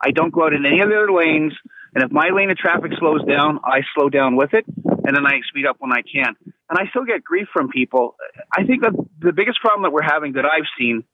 I 0.00 0.10
don't 0.10 0.32
go 0.32 0.44
out 0.44 0.52
in 0.52 0.64
any 0.66 0.80
of 0.80 0.88
the 0.88 0.96
other 0.96 1.12
lanes. 1.12 1.52
And 1.94 2.04
if 2.04 2.10
my 2.10 2.30
lane 2.34 2.50
of 2.50 2.58
traffic 2.58 2.92
slows 2.98 3.24
down, 3.24 3.60
I 3.64 3.80
slow 3.94 4.10
down 4.10 4.36
with 4.36 4.52
it, 4.52 4.66
and 4.66 5.16
then 5.16 5.26
I 5.26 5.40
speed 5.48 5.66
up 5.66 5.76
when 5.78 5.92
I 5.92 6.02
can. 6.02 6.34
And 6.68 6.78
I 6.78 6.90
still 6.90 7.04
get 7.04 7.24
grief 7.24 7.48
from 7.52 7.68
people. 7.68 8.16
I 8.54 8.64
think 8.64 8.82
that 8.82 8.92
the 9.20 9.32
biggest 9.32 9.60
problem 9.60 9.82
that 9.84 9.92
we're 9.92 10.02
having 10.02 10.34
that 10.34 10.44
I've 10.44 10.68
seen 10.78 11.04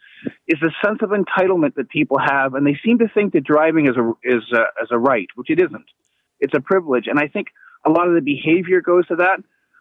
is 0.48 0.58
the 0.60 0.72
sense 0.84 0.98
of 1.02 1.10
entitlement 1.10 1.74
that 1.76 1.88
people 1.88 2.18
have, 2.18 2.54
and 2.54 2.66
they 2.66 2.78
seem 2.84 2.98
to 2.98 3.08
think 3.08 3.32
that 3.32 3.44
driving 3.44 3.86
is 3.86 3.96
a 3.96 4.12
is 4.24 4.42
a, 4.52 4.62
is 4.82 4.88
a 4.90 4.98
right, 4.98 5.28
which 5.34 5.50
it 5.50 5.58
isn't. 5.58 5.86
It's 6.40 6.54
a 6.54 6.60
privilege, 6.60 7.06
and 7.06 7.18
I 7.18 7.28
think 7.28 7.48
a 7.84 7.90
lot 7.90 8.08
of 8.08 8.14
the 8.14 8.20
behavior 8.20 8.80
goes 8.80 9.06
to 9.08 9.16
that. 9.16 9.38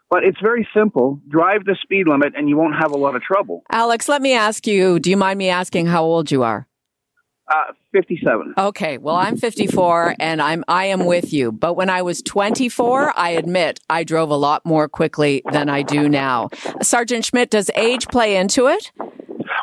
But 0.10 0.26
it's 0.26 0.40
very 0.42 0.68
simple. 0.76 1.22
Drive 1.30 1.64
the 1.64 1.78
speed 1.82 2.06
limit 2.06 2.34
and 2.36 2.50
you 2.50 2.58
won't 2.58 2.76
have 2.76 2.92
a 2.92 2.98
lot 2.98 3.16
of 3.16 3.22
trouble. 3.22 3.64
Alex, 3.72 4.10
let 4.10 4.22
me 4.22 4.34
ask 4.34 4.68
you 4.68 5.00
do 5.00 5.10
you 5.10 5.16
mind 5.16 5.40
me 5.40 5.48
asking 5.48 5.86
how 5.86 6.04
old 6.04 6.30
you 6.30 6.44
are? 6.44 6.68
Uh, 7.48 7.74
57. 7.94 8.56
Okay, 8.58 8.98
well 8.98 9.16
I'm 9.16 9.38
54 9.38 10.16
and 10.20 10.42
I'm 10.42 10.66
I 10.68 10.86
am 10.86 11.06
with 11.06 11.32
you. 11.32 11.54
But 11.54 11.76
when 11.76 11.90
I 11.90 12.02
was 12.02 12.22
24, 12.22 13.18
I 13.18 13.30
admit 13.32 13.80
I 13.90 14.04
drove 14.04 14.30
a 14.30 14.36
lot 14.36 14.66
more 14.66 14.90
quickly 14.90 15.44
than 15.52 15.70
I 15.70 15.82
do 15.82 16.10
now. 16.10 16.50
Sergeant 16.82 17.24
Schmidt, 17.24 17.50
does 17.50 17.72
age 17.76 18.08
play 18.10 18.36
into 18.36 18.68
it? 18.68 18.92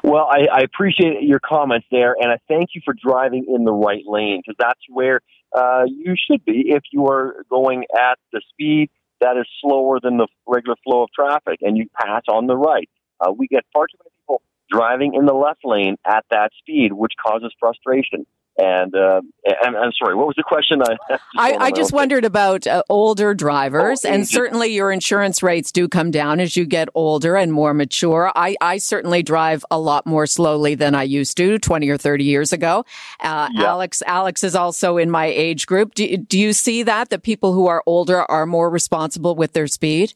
Well, 0.08 0.26
I, 0.26 0.46
I 0.50 0.60
appreciate 0.60 1.22
your 1.22 1.38
comments 1.38 1.86
there, 1.90 2.16
and 2.18 2.32
I 2.32 2.38
thank 2.48 2.70
you 2.74 2.80
for 2.82 2.94
driving 2.94 3.44
in 3.46 3.64
the 3.64 3.72
right 3.72 4.04
lane 4.06 4.40
because 4.40 4.56
that's 4.58 4.80
where 4.88 5.20
uh, 5.54 5.82
you 5.86 6.14
should 6.16 6.42
be 6.46 6.64
if 6.68 6.82
you 6.90 7.08
are 7.08 7.44
going 7.50 7.84
at 7.94 8.18
the 8.32 8.40
speed 8.48 8.88
that 9.20 9.36
is 9.36 9.46
slower 9.60 10.00
than 10.02 10.16
the 10.16 10.26
regular 10.46 10.76
flow 10.82 11.02
of 11.02 11.10
traffic 11.14 11.58
and 11.60 11.76
you 11.76 11.90
pass 11.94 12.22
on 12.26 12.46
the 12.46 12.56
right. 12.56 12.88
Uh, 13.20 13.32
we 13.32 13.48
get 13.48 13.66
far 13.70 13.86
too 13.86 13.98
many 14.02 14.10
people 14.18 14.40
driving 14.70 15.12
in 15.12 15.26
the 15.26 15.34
left 15.34 15.60
lane 15.62 15.96
at 16.06 16.24
that 16.30 16.52
speed, 16.58 16.94
which 16.94 17.12
causes 17.22 17.52
frustration. 17.60 18.24
And, 18.58 18.92
uh, 18.94 19.20
and 19.62 19.76
I'm 19.76 19.92
sorry, 19.96 20.16
what 20.16 20.26
was 20.26 20.34
the 20.36 20.42
question? 20.42 20.82
I 20.82 20.96
just, 21.08 21.22
I, 21.36 21.54
I 21.54 21.70
just 21.70 21.92
wondered 21.92 22.24
about 22.24 22.66
uh, 22.66 22.82
older 22.88 23.32
drivers, 23.32 24.04
oh, 24.04 24.08
and 24.08 24.26
certainly 24.26 24.74
your 24.74 24.90
insurance 24.90 25.44
rates 25.44 25.70
do 25.70 25.88
come 25.88 26.10
down 26.10 26.40
as 26.40 26.56
you 26.56 26.66
get 26.66 26.88
older 26.94 27.36
and 27.36 27.52
more 27.52 27.72
mature. 27.72 28.32
I, 28.34 28.56
I 28.60 28.78
certainly 28.78 29.22
drive 29.22 29.64
a 29.70 29.78
lot 29.78 30.06
more 30.06 30.26
slowly 30.26 30.74
than 30.74 30.96
I 30.96 31.04
used 31.04 31.36
to 31.36 31.60
20 31.60 31.88
or 31.88 31.96
30 31.96 32.24
years 32.24 32.52
ago. 32.52 32.84
Uh, 33.20 33.48
yeah. 33.52 33.64
Alex, 33.64 34.02
Alex 34.06 34.42
is 34.42 34.56
also 34.56 34.96
in 34.96 35.08
my 35.08 35.26
age 35.26 35.66
group. 35.66 35.94
Do, 35.94 36.16
do 36.16 36.38
you 36.38 36.52
see 36.52 36.82
that, 36.82 37.10
that 37.10 37.22
people 37.22 37.52
who 37.52 37.68
are 37.68 37.84
older 37.86 38.22
are 38.22 38.44
more 38.44 38.70
responsible 38.70 39.36
with 39.36 39.52
their 39.52 39.68
speed? 39.68 40.14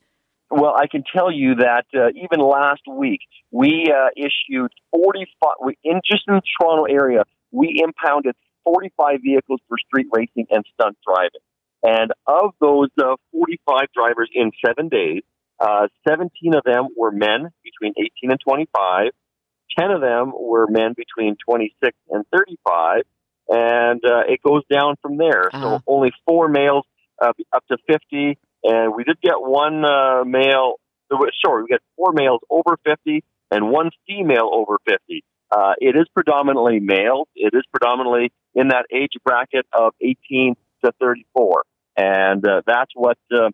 Well, 0.52 0.74
I 0.76 0.86
can 0.86 1.02
tell 1.16 1.32
you 1.32 1.56
that 1.56 1.86
uh, 1.94 2.08
even 2.10 2.40
last 2.40 2.82
week 2.86 3.20
we 3.50 3.90
uh, 3.90 4.08
issued 4.16 4.70
45 4.90 5.74
in 5.82 6.00
just 6.04 6.24
in 6.28 6.34
the 6.34 6.42
Toronto 6.60 6.84
area 6.84 7.24
we 7.52 7.82
impounded 7.82 8.34
45 8.64 9.20
vehicles 9.22 9.60
for 9.68 9.76
street 9.78 10.06
racing 10.12 10.46
and 10.50 10.64
stunt 10.74 10.96
driving. 11.06 11.40
And 11.84 12.12
of 12.26 12.54
those 12.60 12.88
uh, 12.98 13.16
45 13.32 13.88
drivers 13.94 14.30
in 14.34 14.52
seven 14.64 14.88
days, 14.88 15.22
uh, 15.60 15.88
17 16.08 16.54
of 16.54 16.64
them 16.64 16.88
were 16.96 17.10
men 17.10 17.50
between 17.62 17.92
18 17.96 18.30
and 18.30 18.40
25. 18.40 19.10
10 19.78 19.90
of 19.90 20.00
them 20.00 20.32
were 20.38 20.66
men 20.68 20.94
between 20.96 21.36
26 21.44 21.96
and 22.10 22.24
35. 22.32 23.02
And 23.48 24.00
uh, 24.04 24.22
it 24.28 24.40
goes 24.42 24.62
down 24.70 24.96
from 25.02 25.16
there. 25.16 25.48
Uh-huh. 25.52 25.78
So 25.78 25.82
only 25.86 26.12
four 26.26 26.48
males 26.48 26.84
uh, 27.20 27.32
up 27.52 27.64
to 27.68 27.76
50. 27.86 28.38
And 28.64 28.94
we 28.94 29.04
did 29.04 29.20
get 29.20 29.34
one 29.36 29.84
uh, 29.84 30.24
male, 30.24 30.74
sorry, 31.44 31.64
we 31.64 31.68
got 31.68 31.80
four 31.96 32.12
males 32.12 32.40
over 32.48 32.78
50 32.84 33.24
and 33.50 33.70
one 33.70 33.90
female 34.06 34.50
over 34.52 34.78
50. 34.88 35.24
Uh, 35.50 35.74
it 35.78 35.96
is 35.96 36.06
predominantly 36.14 36.80
male. 36.80 37.28
It 37.34 37.54
is 37.54 37.62
predominantly 37.70 38.32
in 38.54 38.68
that 38.68 38.86
age 38.92 39.12
bracket 39.24 39.66
of 39.72 39.92
18 40.00 40.54
to 40.84 40.92
34. 41.00 41.64
And 41.96 42.46
uh, 42.46 42.62
that's 42.66 42.90
what 42.94 43.18
uh, 43.30 43.50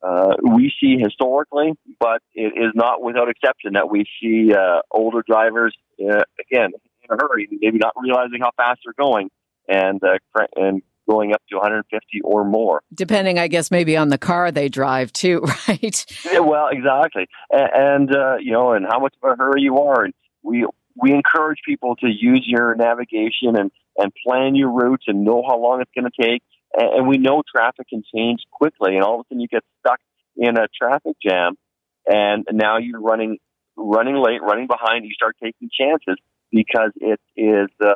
uh, 0.00 0.34
we 0.42 0.72
see 0.80 0.96
historically, 0.98 1.72
but 1.98 2.22
it 2.34 2.52
is 2.56 2.72
not 2.74 3.02
without 3.02 3.28
exception 3.28 3.72
that 3.72 3.90
we 3.90 4.04
see 4.20 4.52
uh, 4.52 4.80
older 4.90 5.24
drivers, 5.26 5.74
uh, 6.00 6.22
again, 6.38 6.70
in 7.02 7.10
a 7.10 7.16
hurry, 7.18 7.48
maybe 7.50 7.78
not 7.78 7.94
realizing 8.00 8.40
how 8.40 8.50
fast 8.56 8.80
they're 8.84 8.94
going 8.96 9.30
and, 9.68 10.00
uh, 10.04 10.18
and 10.54 10.82
going 11.08 11.32
up 11.32 11.42
to 11.50 11.56
150 11.56 12.20
or 12.22 12.44
more. 12.44 12.82
Depending, 12.92 13.38
I 13.38 13.48
guess, 13.48 13.70
maybe 13.70 13.96
on 13.96 14.08
the 14.08 14.18
car 14.18 14.50
they 14.50 14.68
drive 14.68 15.12
too, 15.12 15.40
right? 15.68 16.06
Yeah, 16.24 16.40
well, 16.40 16.68
exactly. 16.68 17.26
And, 17.50 17.70
and 17.74 18.16
uh, 18.16 18.36
you 18.40 18.52
know, 18.52 18.72
and 18.72 18.86
how 18.88 19.00
much 19.00 19.14
of 19.22 19.32
a 19.32 19.36
hurry 19.36 19.62
you 19.62 19.78
are. 19.78 20.04
And 20.04 20.14
we, 20.42 20.66
we 21.00 21.12
encourage 21.12 21.58
people 21.66 21.96
to 21.96 22.08
use 22.08 22.44
your 22.46 22.74
navigation 22.74 23.56
and, 23.56 23.70
and 23.96 24.12
plan 24.26 24.54
your 24.54 24.70
routes 24.70 25.04
and 25.06 25.24
know 25.24 25.42
how 25.46 25.58
long 25.58 25.80
it's 25.80 25.90
going 25.94 26.10
to 26.10 26.22
take. 26.22 26.42
And, 26.76 26.98
and 26.98 27.08
we 27.08 27.18
know 27.18 27.42
traffic 27.54 27.88
can 27.88 28.02
change 28.14 28.40
quickly, 28.52 28.94
and 28.94 29.04
all 29.04 29.14
of 29.14 29.20
a 29.20 29.24
sudden 29.28 29.40
you 29.40 29.48
get 29.48 29.64
stuck 29.80 30.00
in 30.36 30.56
a 30.56 30.66
traffic 30.68 31.16
jam, 31.22 31.54
and 32.06 32.44
now 32.52 32.78
you're 32.78 33.00
running 33.00 33.38
running 33.76 34.16
late, 34.16 34.42
running 34.42 34.66
behind. 34.66 35.04
You 35.04 35.12
start 35.12 35.36
taking 35.42 35.68
chances 35.72 36.16
because 36.50 36.92
it 36.96 37.20
is, 37.36 37.68
uh, 37.84 37.94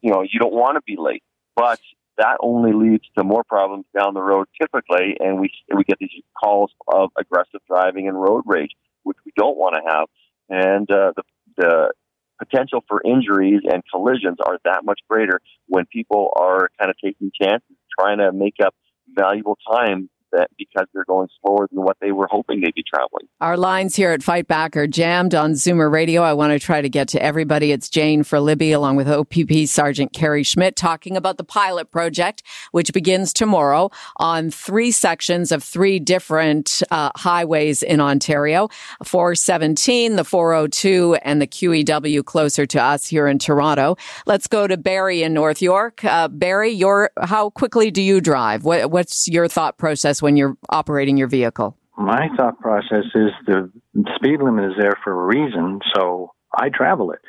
you 0.00 0.10
know, 0.10 0.22
you 0.22 0.38
don't 0.38 0.52
want 0.52 0.76
to 0.76 0.82
be 0.86 0.96
late, 0.98 1.22
but 1.56 1.80
that 2.18 2.36
only 2.40 2.72
leads 2.72 3.04
to 3.16 3.24
more 3.24 3.44
problems 3.44 3.86
down 3.96 4.14
the 4.14 4.20
road 4.20 4.46
typically, 4.60 5.16
and 5.20 5.40
we 5.40 5.50
we 5.74 5.84
get 5.84 5.98
these 5.98 6.10
calls 6.38 6.70
of 6.86 7.10
aggressive 7.18 7.60
driving 7.66 8.08
and 8.08 8.20
road 8.20 8.42
rage, 8.46 8.72
which 9.04 9.16
we 9.24 9.32
don't 9.36 9.56
want 9.56 9.76
to 9.76 9.82
have. 9.90 10.08
And 10.50 10.90
uh, 10.90 11.12
the 11.16 11.22
the 11.56 11.92
potential 12.38 12.84
for 12.86 13.02
injuries 13.04 13.62
and 13.64 13.82
collisions 13.92 14.38
are 14.44 14.58
that 14.64 14.84
much 14.84 15.00
greater 15.08 15.40
when 15.66 15.86
people 15.86 16.30
are 16.36 16.70
kind 16.78 16.90
of 16.90 16.96
taking 17.02 17.30
chances, 17.40 17.76
trying 17.98 18.18
to 18.18 18.32
make 18.32 18.54
up 18.64 18.74
valuable 19.08 19.58
time 19.70 20.08
that 20.32 20.48
because 20.58 20.86
they're 20.92 21.04
going 21.04 21.28
slower 21.40 21.68
than 21.72 21.82
what 21.82 21.96
they 22.00 22.12
were 22.12 22.28
hoping 22.30 22.60
they'd 22.60 22.74
be 22.74 22.84
traveling. 22.88 23.26
Our 23.40 23.56
lines 23.56 23.96
here 23.96 24.10
at 24.10 24.22
Fight 24.22 24.48
Back 24.48 24.76
are 24.76 24.86
jammed 24.86 25.34
on 25.34 25.52
Zoomer 25.52 25.90
Radio. 25.90 26.22
I 26.22 26.32
want 26.32 26.52
to 26.52 26.58
try 26.58 26.80
to 26.80 26.88
get 26.88 27.08
to 27.08 27.22
everybody. 27.22 27.72
It's 27.72 27.88
Jane 27.88 28.22
for 28.22 28.40
Libby 28.40 28.72
along 28.72 28.96
with 28.96 29.08
OPP 29.08 29.66
Sergeant 29.66 30.12
Kerry 30.12 30.42
Schmidt 30.42 30.76
talking 30.76 31.16
about 31.16 31.36
the 31.36 31.44
pilot 31.44 31.90
project, 31.90 32.42
which 32.72 32.92
begins 32.92 33.32
tomorrow 33.32 33.90
on 34.16 34.50
three 34.50 34.90
sections 34.90 35.52
of 35.52 35.62
three 35.62 35.98
different 35.98 36.82
uh, 36.90 37.10
highways 37.16 37.82
in 37.82 38.00
Ontario, 38.00 38.68
417, 39.04 40.16
the 40.16 40.24
402, 40.24 41.16
and 41.22 41.40
the 41.40 41.46
QEW 41.46 42.24
closer 42.24 42.66
to 42.66 42.82
us 42.82 43.06
here 43.06 43.26
in 43.26 43.38
Toronto. 43.38 43.96
Let's 44.26 44.46
go 44.46 44.66
to 44.66 44.76
Barry 44.76 45.22
in 45.22 45.34
North 45.34 45.62
York. 45.62 46.04
Uh, 46.04 46.28
Barry, 46.28 46.70
your, 46.70 47.10
how 47.22 47.50
quickly 47.50 47.90
do 47.90 48.02
you 48.02 48.20
drive? 48.20 48.64
What, 48.64 48.90
what's 48.90 49.28
your 49.28 49.48
thought 49.48 49.78
process 49.78 50.17
process 50.18 50.22
when 50.22 50.36
you're 50.36 50.56
operating 50.70 51.16
your 51.16 51.28
vehicle? 51.28 51.76
My 51.96 52.28
thought 52.36 52.58
process 52.60 53.04
is 53.14 53.30
the 53.46 53.70
speed 54.16 54.40
limit 54.40 54.64
is 54.70 54.76
there 54.78 54.96
for 55.02 55.12
a 55.12 55.26
reason, 55.26 55.80
so 55.94 56.32
I 56.54 56.68
travel 56.68 57.12
it. 57.12 57.20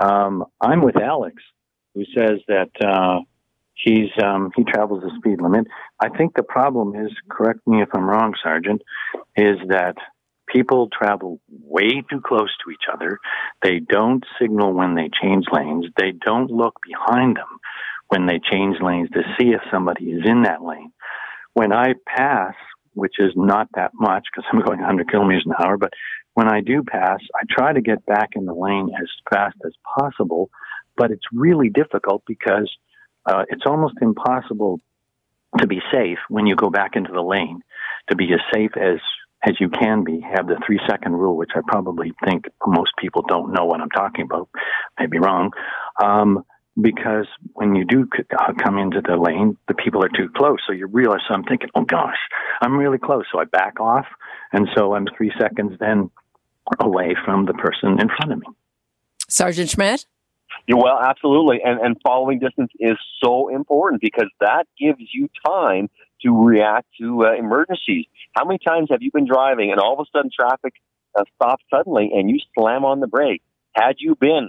Um, 0.00 0.44
I'm 0.60 0.82
with 0.82 0.96
Alex, 0.96 1.36
who 1.94 2.04
says 2.16 2.40
that 2.48 2.70
uh, 2.84 3.20
he's 3.74 4.10
um, 4.22 4.50
he 4.56 4.64
travels 4.64 5.02
the 5.02 5.10
speed 5.18 5.40
limit. 5.40 5.66
I 6.00 6.08
think 6.16 6.34
the 6.34 6.42
problem 6.42 6.94
is, 6.94 7.12
correct 7.28 7.60
me 7.66 7.82
if 7.82 7.88
I'm 7.94 8.08
wrong, 8.08 8.34
Sergeant, 8.42 8.82
is 9.36 9.58
that 9.68 9.94
people 10.48 10.88
travel 10.90 11.40
way 11.62 12.02
too 12.10 12.20
close 12.20 12.50
to 12.64 12.70
each 12.70 12.88
other. 12.92 13.18
They 13.62 13.80
don't 13.80 14.24
signal 14.40 14.72
when 14.72 14.94
they 14.94 15.10
change 15.22 15.44
lanes. 15.52 15.86
They 15.96 16.12
don't 16.12 16.50
look 16.50 16.74
behind 16.82 17.36
them 17.36 17.58
when 18.08 18.26
they 18.26 18.40
change 18.50 18.76
lanes 18.80 19.10
to 19.10 19.22
see 19.38 19.50
if 19.50 19.60
somebody 19.70 20.06
is 20.06 20.22
in 20.24 20.42
that 20.42 20.62
lane 20.62 20.92
when 21.58 21.72
I 21.72 21.94
pass, 22.06 22.54
which 22.94 23.14
is 23.18 23.32
not 23.34 23.66
that 23.74 23.90
much 23.92 24.26
because 24.30 24.48
I'm 24.52 24.60
going 24.64 24.78
100 24.78 25.10
kilometers 25.10 25.44
an 25.44 25.54
hour, 25.58 25.76
but 25.76 25.92
when 26.34 26.46
I 26.46 26.60
do 26.60 26.84
pass, 26.84 27.18
I 27.34 27.42
try 27.50 27.72
to 27.72 27.80
get 27.80 28.06
back 28.06 28.30
in 28.36 28.44
the 28.44 28.54
lane 28.54 28.90
as 28.96 29.08
fast 29.28 29.56
as 29.66 29.72
possible, 29.98 30.50
but 30.96 31.10
it's 31.10 31.24
really 31.32 31.68
difficult 31.68 32.22
because 32.28 32.70
uh, 33.26 33.42
it's 33.48 33.64
almost 33.66 33.94
impossible 34.00 34.78
to 35.58 35.66
be 35.66 35.80
safe 35.90 36.18
when 36.28 36.46
you 36.46 36.54
go 36.54 36.70
back 36.70 36.94
into 36.94 37.10
the 37.12 37.22
lane. 37.22 37.60
To 38.10 38.16
be 38.16 38.32
as 38.32 38.40
safe 38.54 38.70
as 38.76 39.00
as 39.44 39.54
you 39.60 39.68
can 39.68 40.02
be, 40.02 40.20
have 40.20 40.46
the 40.46 40.60
three 40.66 40.80
second 40.88 41.12
rule, 41.12 41.36
which 41.36 41.52
I 41.54 41.60
probably 41.66 42.12
think 42.24 42.46
most 42.66 42.90
people 42.98 43.22
don't 43.28 43.52
know 43.52 43.64
what 43.64 43.80
I'm 43.80 43.90
talking 43.90 44.24
about. 44.24 44.48
Maybe 44.98 45.18
wrong. 45.18 45.52
Um, 46.02 46.44
because 46.80 47.26
when 47.54 47.74
you 47.74 47.84
do 47.84 48.08
uh, 48.38 48.52
come 48.62 48.78
into 48.78 49.00
the 49.00 49.16
lane, 49.16 49.56
the 49.66 49.74
people 49.74 50.04
are 50.04 50.08
too 50.08 50.28
close. 50.36 50.58
So 50.66 50.72
you 50.72 50.86
realize, 50.86 51.20
so 51.26 51.34
I'm 51.34 51.44
thinking, 51.44 51.70
oh 51.74 51.82
gosh, 51.82 52.18
I'm 52.60 52.76
really 52.76 52.98
close. 52.98 53.24
So 53.32 53.40
I 53.40 53.44
back 53.44 53.80
off. 53.80 54.06
And 54.52 54.68
so 54.76 54.94
I'm 54.94 55.06
three 55.16 55.32
seconds 55.38 55.76
then 55.80 56.10
away 56.80 57.16
from 57.24 57.46
the 57.46 57.54
person 57.54 58.00
in 58.00 58.08
front 58.08 58.32
of 58.32 58.38
me. 58.38 58.46
Sergeant 59.28 59.70
Schmidt? 59.70 60.06
Yeah, 60.66 60.76
well, 60.76 60.98
absolutely. 61.00 61.60
And, 61.64 61.80
and 61.80 61.96
following 62.02 62.38
distance 62.38 62.70
is 62.78 62.96
so 63.22 63.48
important 63.48 64.00
because 64.00 64.28
that 64.40 64.64
gives 64.78 65.00
you 65.12 65.28
time 65.44 65.88
to 66.22 66.30
react 66.30 66.86
to 67.00 67.24
uh, 67.24 67.34
emergencies. 67.34 68.06
How 68.32 68.44
many 68.44 68.58
times 68.58 68.88
have 68.90 69.02
you 69.02 69.10
been 69.12 69.26
driving 69.26 69.70
and 69.70 69.80
all 69.80 69.94
of 69.94 70.00
a 70.00 70.16
sudden 70.16 70.30
traffic 70.34 70.74
uh, 71.18 71.24
stops 71.36 71.64
suddenly 71.72 72.10
and 72.14 72.30
you 72.30 72.38
slam 72.54 72.84
on 72.84 73.00
the 73.00 73.06
brake? 73.06 73.42
Had 73.74 73.96
you 73.98 74.14
been 74.14 74.48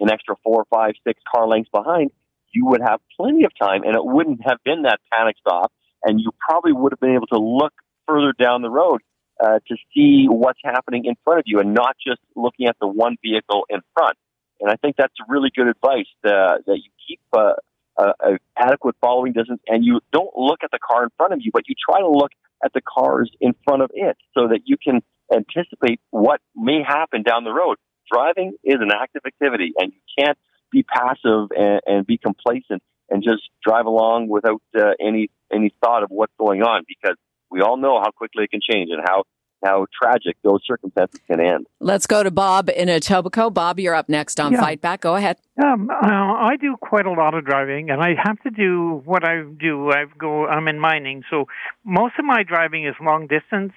an 0.00 0.10
extra 0.10 0.34
four, 0.42 0.64
five, 0.70 0.92
six 1.06 1.20
car 1.30 1.46
lengths 1.46 1.70
behind, 1.72 2.10
you 2.52 2.66
would 2.66 2.80
have 2.80 3.00
plenty 3.16 3.44
of 3.44 3.52
time 3.60 3.82
and 3.84 3.94
it 3.94 4.04
wouldn't 4.04 4.40
have 4.44 4.58
been 4.64 4.82
that 4.82 4.98
panic 5.12 5.36
stop. 5.38 5.72
And 6.02 6.20
you 6.20 6.30
probably 6.38 6.72
would 6.72 6.92
have 6.92 7.00
been 7.00 7.14
able 7.14 7.26
to 7.28 7.38
look 7.38 7.72
further 8.08 8.32
down 8.32 8.62
the 8.62 8.70
road 8.70 9.02
uh, 9.42 9.58
to 9.68 9.76
see 9.94 10.26
what's 10.28 10.60
happening 10.64 11.04
in 11.04 11.14
front 11.24 11.40
of 11.40 11.44
you 11.46 11.60
and 11.60 11.74
not 11.74 11.96
just 12.04 12.20
looking 12.34 12.66
at 12.66 12.76
the 12.80 12.86
one 12.86 13.16
vehicle 13.22 13.64
in 13.68 13.80
front. 13.94 14.16
And 14.60 14.70
I 14.70 14.76
think 14.76 14.96
that's 14.96 15.14
really 15.28 15.50
good 15.54 15.68
advice 15.68 16.06
uh, 16.24 16.58
that 16.66 16.76
you 16.76 16.90
keep 17.06 17.20
uh, 17.32 17.52
uh, 17.96 18.12
adequate 18.56 18.96
following 19.00 19.32
distance 19.32 19.60
and 19.66 19.84
you 19.84 20.00
don't 20.12 20.36
look 20.36 20.60
at 20.62 20.70
the 20.70 20.78
car 20.78 21.04
in 21.04 21.10
front 21.16 21.32
of 21.32 21.40
you, 21.42 21.50
but 21.52 21.68
you 21.68 21.74
try 21.88 22.00
to 22.00 22.08
look 22.08 22.32
at 22.64 22.72
the 22.72 22.80
cars 22.80 23.30
in 23.40 23.54
front 23.64 23.82
of 23.82 23.90
it 23.94 24.16
so 24.34 24.48
that 24.48 24.60
you 24.64 24.76
can 24.76 25.00
anticipate 25.32 26.00
what 26.10 26.40
may 26.54 26.82
happen 26.86 27.22
down 27.22 27.44
the 27.44 27.52
road 27.52 27.76
driving 28.10 28.54
is 28.64 28.76
an 28.80 28.90
active 28.92 29.22
activity, 29.26 29.72
and 29.78 29.92
you 29.92 30.00
can't 30.18 30.38
be 30.70 30.82
passive 30.82 31.48
and, 31.56 31.80
and 31.86 32.06
be 32.06 32.18
complacent 32.18 32.82
and 33.08 33.22
just 33.22 33.42
drive 33.64 33.86
along 33.86 34.28
without 34.28 34.62
uh, 34.76 34.92
any 35.00 35.30
any 35.52 35.74
thought 35.82 36.02
of 36.02 36.10
what's 36.10 36.32
going 36.38 36.62
on 36.62 36.84
because 36.86 37.16
we 37.50 37.60
all 37.60 37.76
know 37.76 38.00
how 38.00 38.10
quickly 38.12 38.44
it 38.44 38.50
can 38.50 38.60
change 38.62 38.90
and 38.92 39.02
how 39.04 39.24
how 39.62 39.86
tragic 40.00 40.36
those 40.42 40.60
circumstances 40.64 41.20
can 41.26 41.38
end. 41.38 41.66
Let's 41.80 42.06
go 42.06 42.22
to 42.22 42.30
Bob 42.30 42.70
in 42.70 42.88
Etobicoke. 42.88 43.52
Bob, 43.52 43.78
you're 43.78 43.94
up 43.94 44.08
next 44.08 44.40
on 44.40 44.52
yeah. 44.52 44.60
Fight 44.60 44.80
Back. 44.80 45.02
Go 45.02 45.16
ahead. 45.16 45.36
Um, 45.62 45.90
uh, 45.90 45.94
I 46.06 46.56
do 46.58 46.76
quite 46.80 47.04
a 47.04 47.12
lot 47.12 47.34
of 47.34 47.44
driving, 47.44 47.90
and 47.90 48.00
I 48.00 48.14
have 48.16 48.40
to 48.42 48.50
do 48.50 49.02
what 49.04 49.22
I 49.24 49.42
do. 49.42 49.90
I 49.90 50.06
go. 50.16 50.46
I'm 50.46 50.66
in 50.68 50.80
mining, 50.80 51.24
so 51.30 51.46
most 51.84 52.14
of 52.18 52.24
my 52.24 52.42
driving 52.42 52.86
is 52.86 52.94
long 53.02 53.26
distance. 53.26 53.72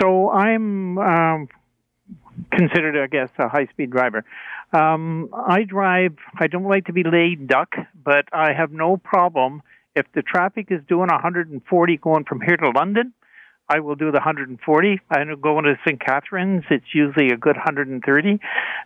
So 0.00 0.28
I'm 0.30 0.98
um, 0.98 1.48
considered, 2.52 2.96
I 3.02 3.06
guess, 3.06 3.30
a 3.38 3.48
high 3.48 3.66
speed 3.66 3.90
driver. 3.90 4.24
Um, 4.72 5.30
I 5.32 5.62
drive, 5.62 6.16
I 6.38 6.46
don't 6.46 6.68
like 6.68 6.86
to 6.86 6.92
be 6.92 7.02
laid 7.04 7.46
duck, 7.48 7.74
but 8.04 8.26
I 8.32 8.52
have 8.52 8.72
no 8.72 8.96
problem 8.96 9.62
if 9.94 10.06
the 10.14 10.22
traffic 10.22 10.68
is 10.70 10.80
doing 10.88 11.08
140 11.08 11.96
going 11.98 12.24
from 12.24 12.40
here 12.40 12.56
to 12.56 12.70
London. 12.70 13.12
I 13.68 13.80
will 13.80 13.96
do 13.96 14.06
the 14.06 14.18
140. 14.18 15.00
I 15.10 15.24
know 15.24 15.36
going 15.36 15.64
to 15.64 15.74
St. 15.84 16.00
Catharines, 16.00 16.64
it's 16.70 16.94
usually 16.94 17.28
a 17.32 17.36
good 17.36 17.56
130. 17.56 18.38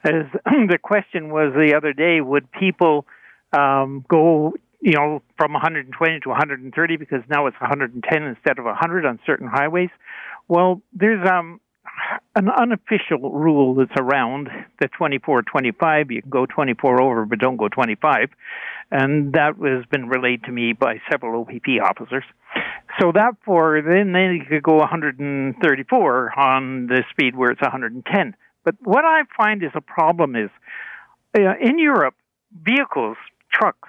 As 0.05 0.13
the 0.45 0.79
question 0.83 1.31
was 1.31 1.53
the 1.55 1.75
other 1.77 1.93
day, 1.93 2.21
would 2.21 2.51
people 2.53 3.07
um, 3.53 4.05
go, 4.09 4.55
you 4.81 4.93
know, 4.93 5.23
from 5.37 5.53
120 5.53 6.21
to 6.21 6.29
130 6.29 6.97
because 6.97 7.21
now 7.29 7.47
it's 7.47 7.61
110 7.61 8.23
instead 8.23 8.59
of 8.59 8.65
100 8.65 9.05
on 9.05 9.19
certain 9.27 9.49
highways? 9.49 9.91
Well, 10.49 10.81
there's 10.95 11.29
um, 11.29 11.61
an 12.37 12.49
unofficial 12.49 13.33
rule 13.33 13.75
that's 13.75 13.99
around 13.99 14.49
the 14.81 14.89
24 14.89 15.43
25 15.43 16.11
you 16.11 16.23
can 16.23 16.31
go 16.31 16.47
24 16.47 17.03
over 17.03 17.27
but 17.27 17.39
don't 17.39 17.57
go 17.57 17.69
25 17.69 18.31
and 18.93 19.33
that 19.33 19.55
has 19.57 19.85
been 19.87 20.09
relayed 20.09 20.43
to 20.45 20.53
me 20.53 20.73
by 20.73 21.01
several 21.11 21.43
opp 21.43 21.69
officers. 21.83 22.25
So 22.99 23.13
that 23.13 23.35
for 23.45 23.83
then 23.83 24.13
then 24.13 24.35
you 24.35 24.45
could 24.49 24.63
go 24.63 24.77
134 24.77 26.39
on 26.39 26.87
the 26.87 27.03
speed 27.11 27.37
where 27.37 27.51
it's 27.51 27.63
110 27.63 28.37
but 28.65 28.75
what 28.83 29.05
i 29.05 29.23
find 29.37 29.63
is 29.63 29.71
a 29.75 29.81
problem 29.81 30.37
is 30.37 30.51
uh, 31.39 31.55
in 31.61 31.79
europe 31.79 32.15
vehicles 32.53 33.17
trucks 33.53 33.89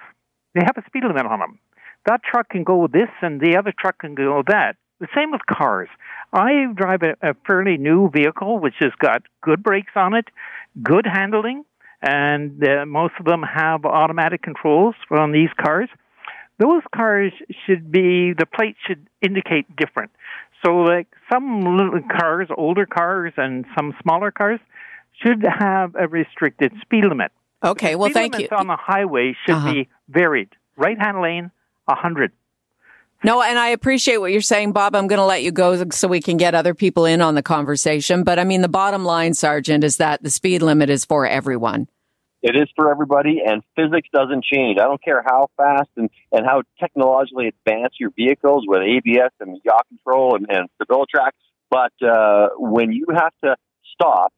they 0.54 0.60
have 0.64 0.76
a 0.76 0.86
speed 0.86 1.04
limit 1.04 1.26
on 1.26 1.38
them. 1.40 1.58
That 2.06 2.22
truck 2.22 2.48
can 2.48 2.64
go 2.64 2.86
this 2.86 3.08
and 3.20 3.40
the 3.40 3.56
other 3.56 3.72
truck 3.76 3.98
can 3.98 4.14
go 4.14 4.42
that 4.48 4.76
the 5.02 5.08
same 5.14 5.32
with 5.32 5.44
cars. 5.46 5.88
I 6.32 6.66
drive 6.74 7.02
a, 7.02 7.30
a 7.30 7.34
fairly 7.46 7.76
new 7.76 8.08
vehicle 8.08 8.58
which 8.60 8.76
has 8.80 8.92
got 8.98 9.22
good 9.42 9.62
brakes 9.62 9.92
on 9.96 10.14
it, 10.14 10.26
good 10.82 11.06
handling, 11.06 11.64
and 12.00 12.62
uh, 12.66 12.86
most 12.86 13.14
of 13.18 13.26
them 13.26 13.42
have 13.42 13.84
automatic 13.84 14.42
controls 14.42 14.94
on 15.10 15.32
these 15.32 15.50
cars. 15.60 15.88
Those 16.58 16.82
cars 16.94 17.32
should 17.66 17.90
be, 17.90 18.32
the 18.32 18.46
plates 18.46 18.78
should 18.86 19.06
indicate 19.20 19.66
different. 19.76 20.12
So, 20.64 20.76
like 20.76 21.08
some 21.30 21.76
little 21.76 22.00
cars, 22.08 22.48
older 22.56 22.86
cars, 22.86 23.32
and 23.36 23.64
some 23.76 23.92
smaller 24.00 24.30
cars 24.30 24.60
should 25.20 25.42
have 25.42 25.96
a 25.96 26.06
restricted 26.06 26.72
speed 26.80 27.04
limit. 27.04 27.32
Okay, 27.64 27.96
well, 27.96 28.10
thank 28.10 28.38
you. 28.38 28.48
on 28.52 28.68
the 28.68 28.76
highway 28.76 29.34
should 29.44 29.56
uh-huh. 29.56 29.72
be 29.72 29.88
varied. 30.08 30.50
Right 30.76 30.98
hand 30.98 31.20
lane, 31.20 31.50
100. 31.86 32.32
No, 33.24 33.40
and 33.40 33.56
I 33.56 33.68
appreciate 33.68 34.18
what 34.18 34.32
you're 34.32 34.40
saying, 34.40 34.72
Bob. 34.72 34.96
I'm 34.96 35.06
going 35.06 35.20
to 35.20 35.24
let 35.24 35.44
you 35.44 35.52
go 35.52 35.88
so 35.90 36.08
we 36.08 36.20
can 36.20 36.36
get 36.36 36.54
other 36.54 36.74
people 36.74 37.04
in 37.04 37.20
on 37.20 37.36
the 37.36 37.42
conversation. 37.42 38.24
But 38.24 38.40
I 38.40 38.44
mean, 38.44 38.62
the 38.62 38.68
bottom 38.68 39.04
line, 39.04 39.34
Sergeant, 39.34 39.84
is 39.84 39.98
that 39.98 40.22
the 40.22 40.30
speed 40.30 40.60
limit 40.60 40.90
is 40.90 41.04
for 41.04 41.24
everyone. 41.24 41.88
It 42.42 42.56
is 42.56 42.68
for 42.74 42.90
everybody, 42.90 43.40
and 43.46 43.62
physics 43.76 44.08
doesn't 44.12 44.44
change. 44.44 44.78
I 44.80 44.84
don't 44.84 45.02
care 45.02 45.22
how 45.24 45.48
fast 45.56 45.90
and, 45.96 46.10
and 46.32 46.44
how 46.44 46.62
technologically 46.80 47.46
advanced 47.46 48.00
your 48.00 48.10
vehicles 48.10 48.64
with 48.66 48.82
ABS 48.82 49.30
and 49.38 49.60
yaw 49.64 49.78
control 49.88 50.34
and, 50.34 50.46
and 50.50 50.68
StabiliTrak, 50.80 51.30
but 51.70 51.92
uh, 52.04 52.48
when 52.56 52.90
you 52.90 53.06
have 53.14 53.32
to 53.44 53.54
stop, 53.94 54.32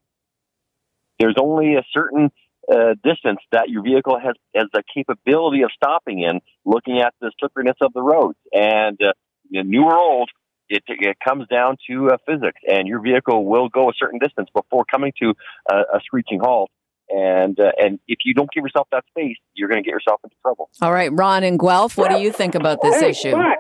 there's 1.18 1.36
only 1.40 1.76
a 1.76 1.82
certain 1.94 2.30
uh, 2.72 2.94
distance 3.05 3.40
that 3.53 3.68
your 3.68 3.83
vehicle 3.83 4.18
has 4.18 4.35
has 4.55 4.66
the 4.72 4.83
capability 4.94 5.62
of 5.62 5.70
stopping 5.74 6.20
in, 6.20 6.40
looking 6.64 7.00
at 7.00 7.14
the 7.20 7.31
slipperiness 7.38 7.77
of 7.81 7.92
the 7.92 8.03
roads. 8.03 8.38
And 8.53 8.98
uh, 9.03 9.12
new 9.50 9.85
or 9.85 9.96
old, 9.96 10.31
it, 10.68 10.83
it 10.88 11.16
comes 11.27 11.46
down 11.48 11.77
to 11.88 12.11
uh, 12.11 12.16
physics, 12.27 12.61
and 12.66 12.88
your 12.88 13.00
vehicle 13.00 13.44
will 13.44 13.68
go 13.68 13.90
a 13.90 13.92
certain 13.98 14.18
distance 14.18 14.48
before 14.55 14.85
coming 14.90 15.12
to 15.20 15.35
uh, 15.70 15.83
a 15.94 16.00
screeching 16.05 16.40
halt. 16.40 16.70
And 17.11 17.59
uh, 17.61 17.72
and 17.79 17.98
if 18.09 18.18
you 18.24 18.33
don't 18.33 18.50
give 18.50 18.64
yourself 18.64 18.88
that 18.92 19.05
space, 19.11 19.37
you're 19.53 19.68
going 19.68 19.83
to 19.83 19.87
get 19.87 19.92
yourself 19.92 20.20
into 20.24 20.37
trouble. 20.40 20.70
All 20.81 20.92
right, 20.92 21.12
Ron 21.12 21.44
and 21.44 21.59
Guelph, 21.59 21.98
what 21.98 22.11
do 22.11 22.18
you 22.18 22.33
think 22.33 22.55
about 22.55 22.81
this 22.81 23.00
hey, 23.00 23.11
issue? 23.11 23.33
What? 23.33 23.59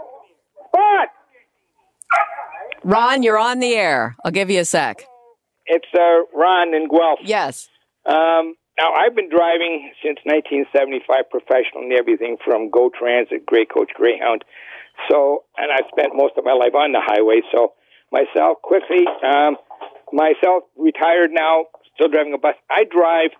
What? 0.70 1.08
Ron, 2.82 3.22
you're 3.22 3.38
on 3.38 3.60
the 3.60 3.74
air. 3.74 4.16
I'll 4.24 4.30
give 4.30 4.50
you 4.50 4.60
a 4.60 4.64
sec. 4.64 5.06
It's 5.66 5.86
uh, 5.94 6.38
Ron 6.38 6.74
and 6.74 6.88
Guelph. 6.88 7.20
Yes. 7.24 7.68
Um, 8.06 8.54
now, 8.78 8.90
I've 8.90 9.14
been 9.14 9.30
driving 9.30 9.92
since 10.02 10.18
1975 10.26 11.30
professional 11.30 11.86
in 11.86 11.92
everything 11.94 12.36
from 12.42 12.70
Go 12.70 12.90
Transit, 12.90 13.46
Grey 13.46 13.66
Coach, 13.66 13.94
Greyhound. 13.94 14.42
So, 15.08 15.44
and 15.56 15.70
I've 15.70 15.86
spent 15.94 16.14
most 16.14 16.34
of 16.36 16.44
my 16.44 16.54
life 16.54 16.74
on 16.74 16.90
the 16.90 17.02
highway. 17.02 17.42
So, 17.54 17.74
myself, 18.10 18.62
quickly, 18.62 19.06
um, 19.22 19.56
myself, 20.12 20.64
retired 20.76 21.30
now, 21.30 21.66
still 21.94 22.08
driving 22.08 22.34
a 22.34 22.38
bus. 22.38 22.56
I 22.68 22.82
drive 22.82 23.30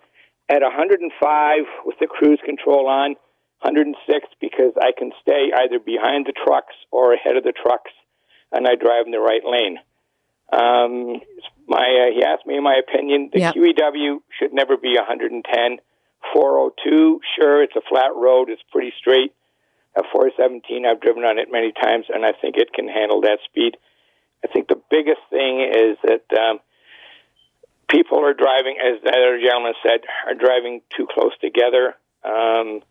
at 0.47 0.61
105 0.61 1.03
with 1.85 1.99
the 1.99 2.07
cruise 2.07 2.39
control 2.45 2.87
on, 2.87 3.19
106 3.59 4.27
because 4.39 4.71
I 4.79 4.91
can 4.97 5.11
stay 5.21 5.51
either 5.51 5.79
behind 5.79 6.27
the 6.27 6.33
trucks 6.33 6.75
or 6.91 7.13
ahead 7.13 7.35
of 7.35 7.43
the 7.43 7.51
trucks, 7.51 7.91
and 8.53 8.67
I 8.67 8.75
drive 8.75 9.05
in 9.05 9.11
the 9.11 9.19
right 9.19 9.43
lane. 9.43 9.79
Um, 10.53 11.19
my 11.67 12.09
uh, 12.09 12.13
he 12.13 12.23
asked 12.23 12.45
me 12.45 12.59
my 12.59 12.75
opinion. 12.75 13.29
The 13.33 13.39
yep. 13.39 13.55
QEW 13.55 14.19
should 14.37 14.53
never 14.53 14.77
be 14.77 14.95
110. 14.95 15.79
402, 16.33 17.19
sure, 17.37 17.61
it's 17.61 17.75
a 17.75 17.85
flat 17.87 18.15
road. 18.15 18.49
It's 18.49 18.63
pretty 18.71 18.93
straight. 18.97 19.33
A 19.95 20.03
417, 20.11 20.85
I've 20.85 20.99
driven 20.99 21.23
on 21.23 21.37
it 21.37 21.47
many 21.51 21.71
times, 21.71 22.05
and 22.09 22.25
I 22.25 22.33
think 22.33 22.57
it 22.57 22.73
can 22.73 22.87
handle 22.87 23.21
that 23.21 23.39
speed. 23.45 23.77
I 24.43 24.47
think 24.47 24.67
the 24.67 24.81
biggest 24.89 25.21
thing 25.29 25.61
is 25.61 25.97
that 26.03 26.25
um, 26.35 26.59
people 27.87 28.19
are 28.19 28.33
driving, 28.33 28.77
as 28.81 29.01
that 29.03 29.15
other 29.15 29.39
gentleman 29.39 29.73
said, 29.85 30.01
are 30.27 30.35
driving 30.35 30.81
too 30.95 31.07
close 31.07 31.31
together. 31.39 31.95
Um, 32.25 32.81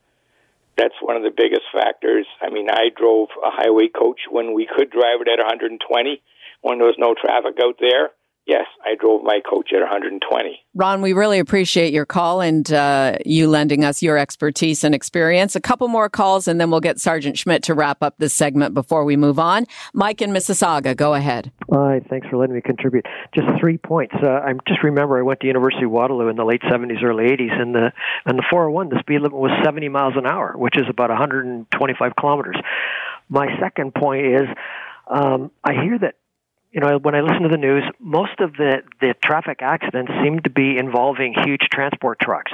that's 0.76 0.94
one 1.02 1.16
of 1.16 1.22
the 1.22 1.34
biggest 1.34 1.66
factors. 1.72 2.26
I 2.40 2.50
mean, 2.50 2.70
I 2.70 2.88
drove 2.96 3.28
a 3.44 3.50
highway 3.50 3.88
coach 3.88 4.20
when 4.30 4.54
we 4.54 4.66
could 4.66 4.90
drive 4.90 5.20
it 5.20 5.28
at 5.28 5.38
120 5.38 6.22
when 6.62 6.78
there 6.78 6.86
was 6.86 6.98
no 6.98 7.14
traffic 7.14 7.58
out 7.62 7.76
there 7.78 8.10
yes, 8.46 8.66
I 8.84 8.94
drove 8.94 9.22
my 9.22 9.40
coach 9.48 9.70
at 9.72 9.80
120. 9.80 10.60
Ron, 10.74 11.02
we 11.02 11.12
really 11.12 11.38
appreciate 11.38 11.92
your 11.92 12.04
call 12.04 12.40
and 12.40 12.70
uh, 12.72 13.16
you 13.24 13.48
lending 13.48 13.84
us 13.84 14.02
your 14.02 14.18
expertise 14.18 14.84
and 14.84 14.94
experience. 14.94 15.56
A 15.56 15.60
couple 15.60 15.88
more 15.88 16.08
calls 16.08 16.48
and 16.48 16.60
then 16.60 16.70
we'll 16.70 16.80
get 16.80 17.00
Sergeant 17.00 17.38
Schmidt 17.38 17.62
to 17.64 17.74
wrap 17.74 18.02
up 18.02 18.16
this 18.18 18.34
segment 18.34 18.74
before 18.74 19.04
we 19.04 19.16
move 19.16 19.38
on. 19.38 19.66
Mike 19.92 20.20
in 20.20 20.30
Mississauga, 20.30 20.96
go 20.96 21.14
ahead. 21.14 21.50
Hi, 21.72 22.00
thanks 22.10 22.26
for 22.28 22.36
letting 22.36 22.54
me 22.54 22.60
contribute. 22.60 23.06
Just 23.34 23.46
three 23.60 23.78
points. 23.78 24.14
Uh, 24.22 24.28
I 24.28 24.52
just 24.66 24.82
remember 24.82 25.18
I 25.18 25.22
went 25.22 25.40
to 25.40 25.46
University 25.46 25.84
of 25.84 25.90
Waterloo 25.90 26.28
in 26.28 26.36
the 26.36 26.44
late 26.44 26.62
70s, 26.62 27.02
early 27.02 27.24
80s, 27.24 27.60
and 27.60 27.74
the 27.74 27.92
and 28.26 28.38
the 28.38 28.44
401 28.50 28.88
the 28.88 28.98
speed 29.00 29.20
limit 29.20 29.38
was 29.38 29.50
70 29.64 29.88
miles 29.88 30.14
an 30.16 30.26
hour, 30.26 30.54
which 30.56 30.76
is 30.76 30.84
about 30.88 31.10
125 31.10 32.12
kilometers. 32.16 32.56
My 33.28 33.48
second 33.60 33.94
point 33.94 34.26
is 34.26 34.48
um, 35.06 35.50
I 35.62 35.72
hear 35.74 35.98
that 35.98 36.16
you 36.74 36.80
know, 36.80 36.98
when 37.00 37.14
I 37.14 37.20
listen 37.20 37.42
to 37.42 37.48
the 37.48 37.56
news, 37.56 37.84
most 38.00 38.40
of 38.40 38.54
the, 38.54 38.82
the 39.00 39.14
traffic 39.24 39.58
accidents 39.62 40.10
seem 40.24 40.40
to 40.40 40.50
be 40.50 40.76
involving 40.76 41.32
huge 41.44 41.62
transport 41.72 42.18
trucks. 42.18 42.50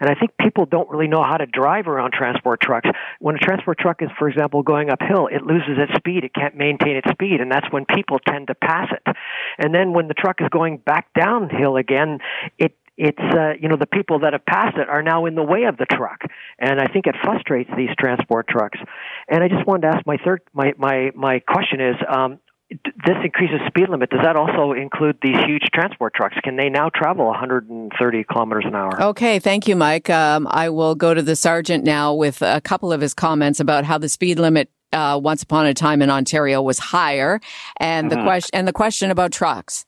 And 0.00 0.08
I 0.08 0.14
think 0.14 0.30
people 0.40 0.64
don't 0.64 0.88
really 0.88 1.08
know 1.08 1.24
how 1.24 1.38
to 1.38 1.46
drive 1.46 1.88
around 1.88 2.12
transport 2.12 2.60
trucks. 2.60 2.88
When 3.18 3.34
a 3.34 3.38
transport 3.38 3.78
truck 3.78 4.00
is, 4.00 4.10
for 4.16 4.28
example, 4.28 4.62
going 4.62 4.90
uphill, 4.90 5.26
it 5.26 5.42
loses 5.42 5.76
its 5.76 5.92
speed. 5.96 6.22
It 6.22 6.32
can't 6.32 6.54
maintain 6.54 6.94
its 6.94 7.10
speed, 7.10 7.40
and 7.40 7.50
that's 7.50 7.66
when 7.72 7.84
people 7.84 8.20
tend 8.20 8.46
to 8.46 8.54
pass 8.54 8.92
it. 8.92 9.16
And 9.58 9.74
then 9.74 9.92
when 9.92 10.06
the 10.06 10.14
truck 10.14 10.40
is 10.40 10.48
going 10.50 10.76
back 10.78 11.12
downhill 11.12 11.76
again, 11.76 12.20
it 12.58 12.76
it's 12.96 13.18
uh, 13.18 13.54
you 13.60 13.68
know 13.68 13.74
the 13.76 13.88
people 13.88 14.20
that 14.20 14.34
have 14.34 14.46
passed 14.46 14.76
it 14.76 14.88
are 14.88 15.02
now 15.02 15.26
in 15.26 15.34
the 15.34 15.42
way 15.42 15.64
of 15.64 15.76
the 15.76 15.86
truck, 15.86 16.20
and 16.60 16.80
I 16.80 16.86
think 16.86 17.08
it 17.08 17.16
frustrates 17.24 17.68
these 17.76 17.90
transport 17.98 18.46
trucks. 18.46 18.78
And 19.28 19.42
I 19.42 19.48
just 19.48 19.66
wanted 19.66 19.90
to 19.90 19.96
ask 19.96 20.06
my 20.06 20.16
third 20.24 20.42
my 20.52 20.74
my 20.78 21.10
my 21.16 21.40
question 21.40 21.80
is 21.80 21.96
um, 22.08 22.38
this 22.70 23.16
increases 23.22 23.60
speed 23.66 23.88
limit. 23.88 24.10
Does 24.10 24.20
that 24.22 24.36
also 24.36 24.72
include 24.72 25.18
these 25.22 25.36
huge 25.46 25.64
transport 25.74 26.14
trucks? 26.14 26.34
Can 26.42 26.56
they 26.56 26.70
now 26.70 26.88
travel 26.94 27.26
130 27.26 28.24
kilometers 28.24 28.64
an 28.66 28.74
hour? 28.74 29.02
Okay, 29.02 29.38
thank 29.38 29.68
you, 29.68 29.76
Mike. 29.76 30.08
Um, 30.08 30.48
I 30.50 30.70
will 30.70 30.94
go 30.94 31.12
to 31.14 31.22
the 31.22 31.36
sergeant 31.36 31.84
now 31.84 32.14
with 32.14 32.40
a 32.42 32.60
couple 32.60 32.92
of 32.92 33.00
his 33.00 33.14
comments 33.14 33.60
about 33.60 33.84
how 33.84 33.98
the 33.98 34.08
speed 34.08 34.38
limit 34.38 34.70
uh, 34.92 35.20
once 35.22 35.42
upon 35.42 35.66
a 35.66 35.74
time 35.74 36.00
in 36.02 36.10
Ontario 36.10 36.62
was 36.62 36.78
higher, 36.78 37.40
and 37.78 38.10
mm-hmm. 38.10 38.18
the 38.18 38.24
question 38.24 38.50
and 38.54 38.68
the 38.68 38.72
question 38.72 39.10
about 39.10 39.32
trucks. 39.32 39.84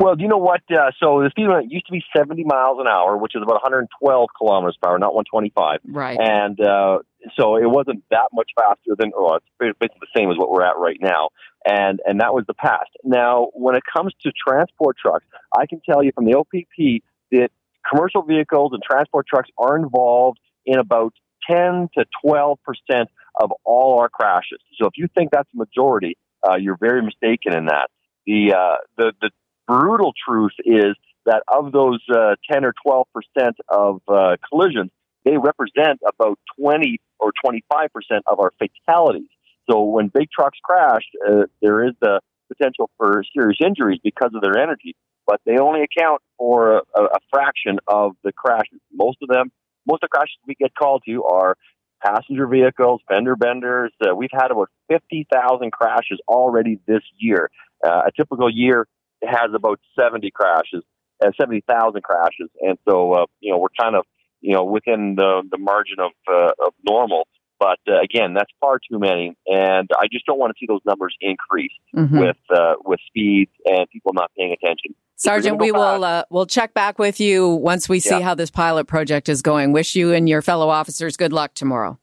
Well, 0.00 0.14
do 0.14 0.22
you 0.22 0.28
know 0.28 0.38
what? 0.38 0.62
Uh, 0.70 0.90
so 1.00 1.22
the 1.22 1.30
speed 1.30 1.46
limit 1.48 1.70
used 1.70 1.86
to 1.86 1.92
be 1.92 2.02
70 2.16 2.44
miles 2.44 2.78
an 2.80 2.86
hour, 2.86 3.16
which 3.16 3.34
is 3.34 3.42
about 3.42 3.54
112 3.62 4.28
kilometers 4.36 4.76
per 4.80 4.90
hour, 4.90 4.98
not 4.98 5.14
125. 5.14 5.80
Right. 5.86 6.18
And 6.20 6.60
uh, 6.60 6.98
so 7.38 7.56
it 7.56 7.66
wasn't 7.66 8.04
that 8.10 8.28
much 8.32 8.50
faster 8.58 8.94
than, 8.98 9.12
well, 9.16 9.36
it's 9.36 9.46
basically 9.58 9.98
the 10.00 10.18
same 10.18 10.30
as 10.30 10.36
what 10.36 10.50
we're 10.50 10.64
at 10.64 10.78
right 10.78 10.98
now. 11.00 11.30
And, 11.64 12.00
and 12.04 12.20
that 12.20 12.32
was 12.32 12.44
the 12.46 12.54
past. 12.54 12.90
Now, 13.02 13.48
when 13.54 13.74
it 13.74 13.82
comes 13.92 14.14
to 14.22 14.32
transport 14.32 14.96
trucks, 14.98 15.24
I 15.56 15.66
can 15.66 15.80
tell 15.88 16.02
you 16.02 16.12
from 16.14 16.26
the 16.26 16.36
OPP 16.36 17.02
that 17.32 17.48
commercial 17.88 18.22
vehicles 18.22 18.72
and 18.72 18.82
transport 18.82 19.26
trucks 19.26 19.48
are 19.58 19.76
involved 19.76 20.38
in 20.64 20.78
about 20.78 21.12
10 21.48 21.88
to 21.96 22.04
12 22.22 22.58
percent 22.64 23.08
of 23.38 23.52
all 23.64 23.98
our 24.00 24.08
crashes. 24.08 24.58
So 24.80 24.86
if 24.86 24.92
you 24.96 25.08
think 25.14 25.30
that's 25.30 25.48
a 25.54 25.56
majority, 25.56 26.16
uh, 26.48 26.56
you're 26.56 26.78
very 26.78 27.02
mistaken 27.02 27.54
in 27.54 27.66
that. 27.66 27.88
The, 28.26 28.54
uh, 28.56 28.76
the, 28.96 29.12
the 29.20 29.30
brutal 29.66 30.12
truth 30.26 30.54
is 30.64 30.96
that 31.26 31.42
of 31.48 31.72
those 31.72 32.00
uh, 32.08 32.36
10 32.50 32.64
or 32.64 32.74
12 32.84 33.06
percent 33.12 33.56
of 33.68 34.00
uh, 34.08 34.36
collisions, 34.48 34.90
they 35.26 35.36
represent 35.36 36.00
about 36.08 36.38
20 36.58 36.98
or 37.18 37.32
25 37.44 37.92
percent 37.92 38.24
of 38.26 38.40
our 38.40 38.52
fatalities. 38.58 39.28
So 39.68 39.82
when 39.82 40.08
big 40.08 40.28
trucks 40.30 40.58
crash, 40.64 41.02
uh, 41.28 41.42
there 41.60 41.84
is 41.86 41.92
the 42.00 42.20
potential 42.48 42.88
for 42.96 43.22
serious 43.36 43.58
injuries 43.64 43.98
because 44.02 44.30
of 44.34 44.40
their 44.40 44.56
energy, 44.56 44.94
but 45.26 45.40
they 45.44 45.58
only 45.58 45.80
account 45.82 46.22
for 46.38 46.78
a, 46.78 47.02
a 47.02 47.18
fraction 47.30 47.78
of 47.88 48.12
the 48.22 48.32
crashes. 48.32 48.80
Most 48.92 49.18
of 49.20 49.28
them, 49.28 49.50
most 49.86 50.04
of 50.04 50.08
the 50.08 50.16
crashes 50.16 50.36
we 50.46 50.54
get 50.54 50.74
called 50.74 51.02
to 51.08 51.24
are 51.24 51.56
passenger 52.04 52.46
vehicles, 52.46 53.00
fender 53.08 53.34
benders. 53.34 53.92
Uh, 54.00 54.14
we've 54.14 54.30
had 54.32 54.52
about 54.52 54.70
50,000 54.88 55.72
crashes 55.72 56.20
already 56.28 56.78
this 56.86 57.02
year. 57.18 57.50
Uh, 57.84 58.02
a 58.06 58.12
typical 58.16 58.50
year 58.50 58.86
has 59.22 59.50
about 59.54 59.80
70 59.98 60.30
crashes, 60.30 60.84
uh, 61.24 61.30
70,000 61.40 62.02
crashes. 62.02 62.48
And 62.60 62.78
so, 62.88 63.12
uh, 63.12 63.26
you 63.40 63.50
know, 63.50 63.58
we're 63.58 63.68
kind 63.78 63.96
of, 63.96 64.04
you 64.40 64.54
know, 64.54 64.64
within 64.64 65.14
the, 65.16 65.42
the 65.50 65.58
margin 65.58 65.96
of, 65.98 66.12
uh, 66.28 66.52
of 66.64 66.72
normal. 66.84 67.26
But 67.58 67.78
uh, 67.88 68.00
again, 68.02 68.34
that's 68.34 68.50
far 68.60 68.78
too 68.78 68.98
many, 68.98 69.34
and 69.46 69.88
I 69.98 70.08
just 70.12 70.26
don't 70.26 70.38
want 70.38 70.54
to 70.54 70.58
see 70.60 70.66
those 70.68 70.82
numbers 70.84 71.16
increase 71.22 71.72
mm-hmm. 71.94 72.18
with 72.18 72.36
uh, 72.54 72.74
with 72.84 73.00
speeds 73.06 73.50
and 73.64 73.88
people 73.88 74.12
not 74.12 74.30
paying 74.36 74.52
attention. 74.52 74.94
Sergeant, 75.16 75.58
we 75.58 75.72
will 75.72 76.04
uh, 76.04 76.24
we'll 76.28 76.44
check 76.44 76.74
back 76.74 76.98
with 76.98 77.18
you 77.18 77.48
once 77.48 77.88
we 77.88 77.98
see 77.98 78.10
yeah. 78.10 78.20
how 78.20 78.34
this 78.34 78.50
pilot 78.50 78.86
project 78.86 79.30
is 79.30 79.40
going. 79.40 79.72
Wish 79.72 79.96
you 79.96 80.12
and 80.12 80.28
your 80.28 80.42
fellow 80.42 80.68
officers 80.68 81.16
good 81.16 81.32
luck 81.32 81.54
tomorrow. 81.54 81.98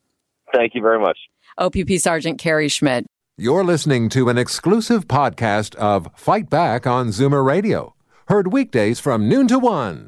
Thank 0.56 0.74
you 0.74 0.82
very 0.82 1.00
much. 1.00 1.19
OPP 1.60 2.00
Sergeant 2.00 2.39
Kerry 2.39 2.67
Schmidt. 2.67 3.06
You're 3.38 3.63
listening 3.63 4.10
to 4.10 4.30
an 4.30 4.38
exclusive 4.38 5.08
podcast 5.08 5.76
of 5.76 6.08
Fight 6.15 6.50
Back 6.50 6.88
on 6.88 7.10
Zoomer 7.10 7.46
Radio, 7.46 7.96
heard 8.28 8.52
weekdays 8.52 9.00
from 9.00 9.30
noon 9.30 9.48
to 9.48 9.60
one. 9.60 10.08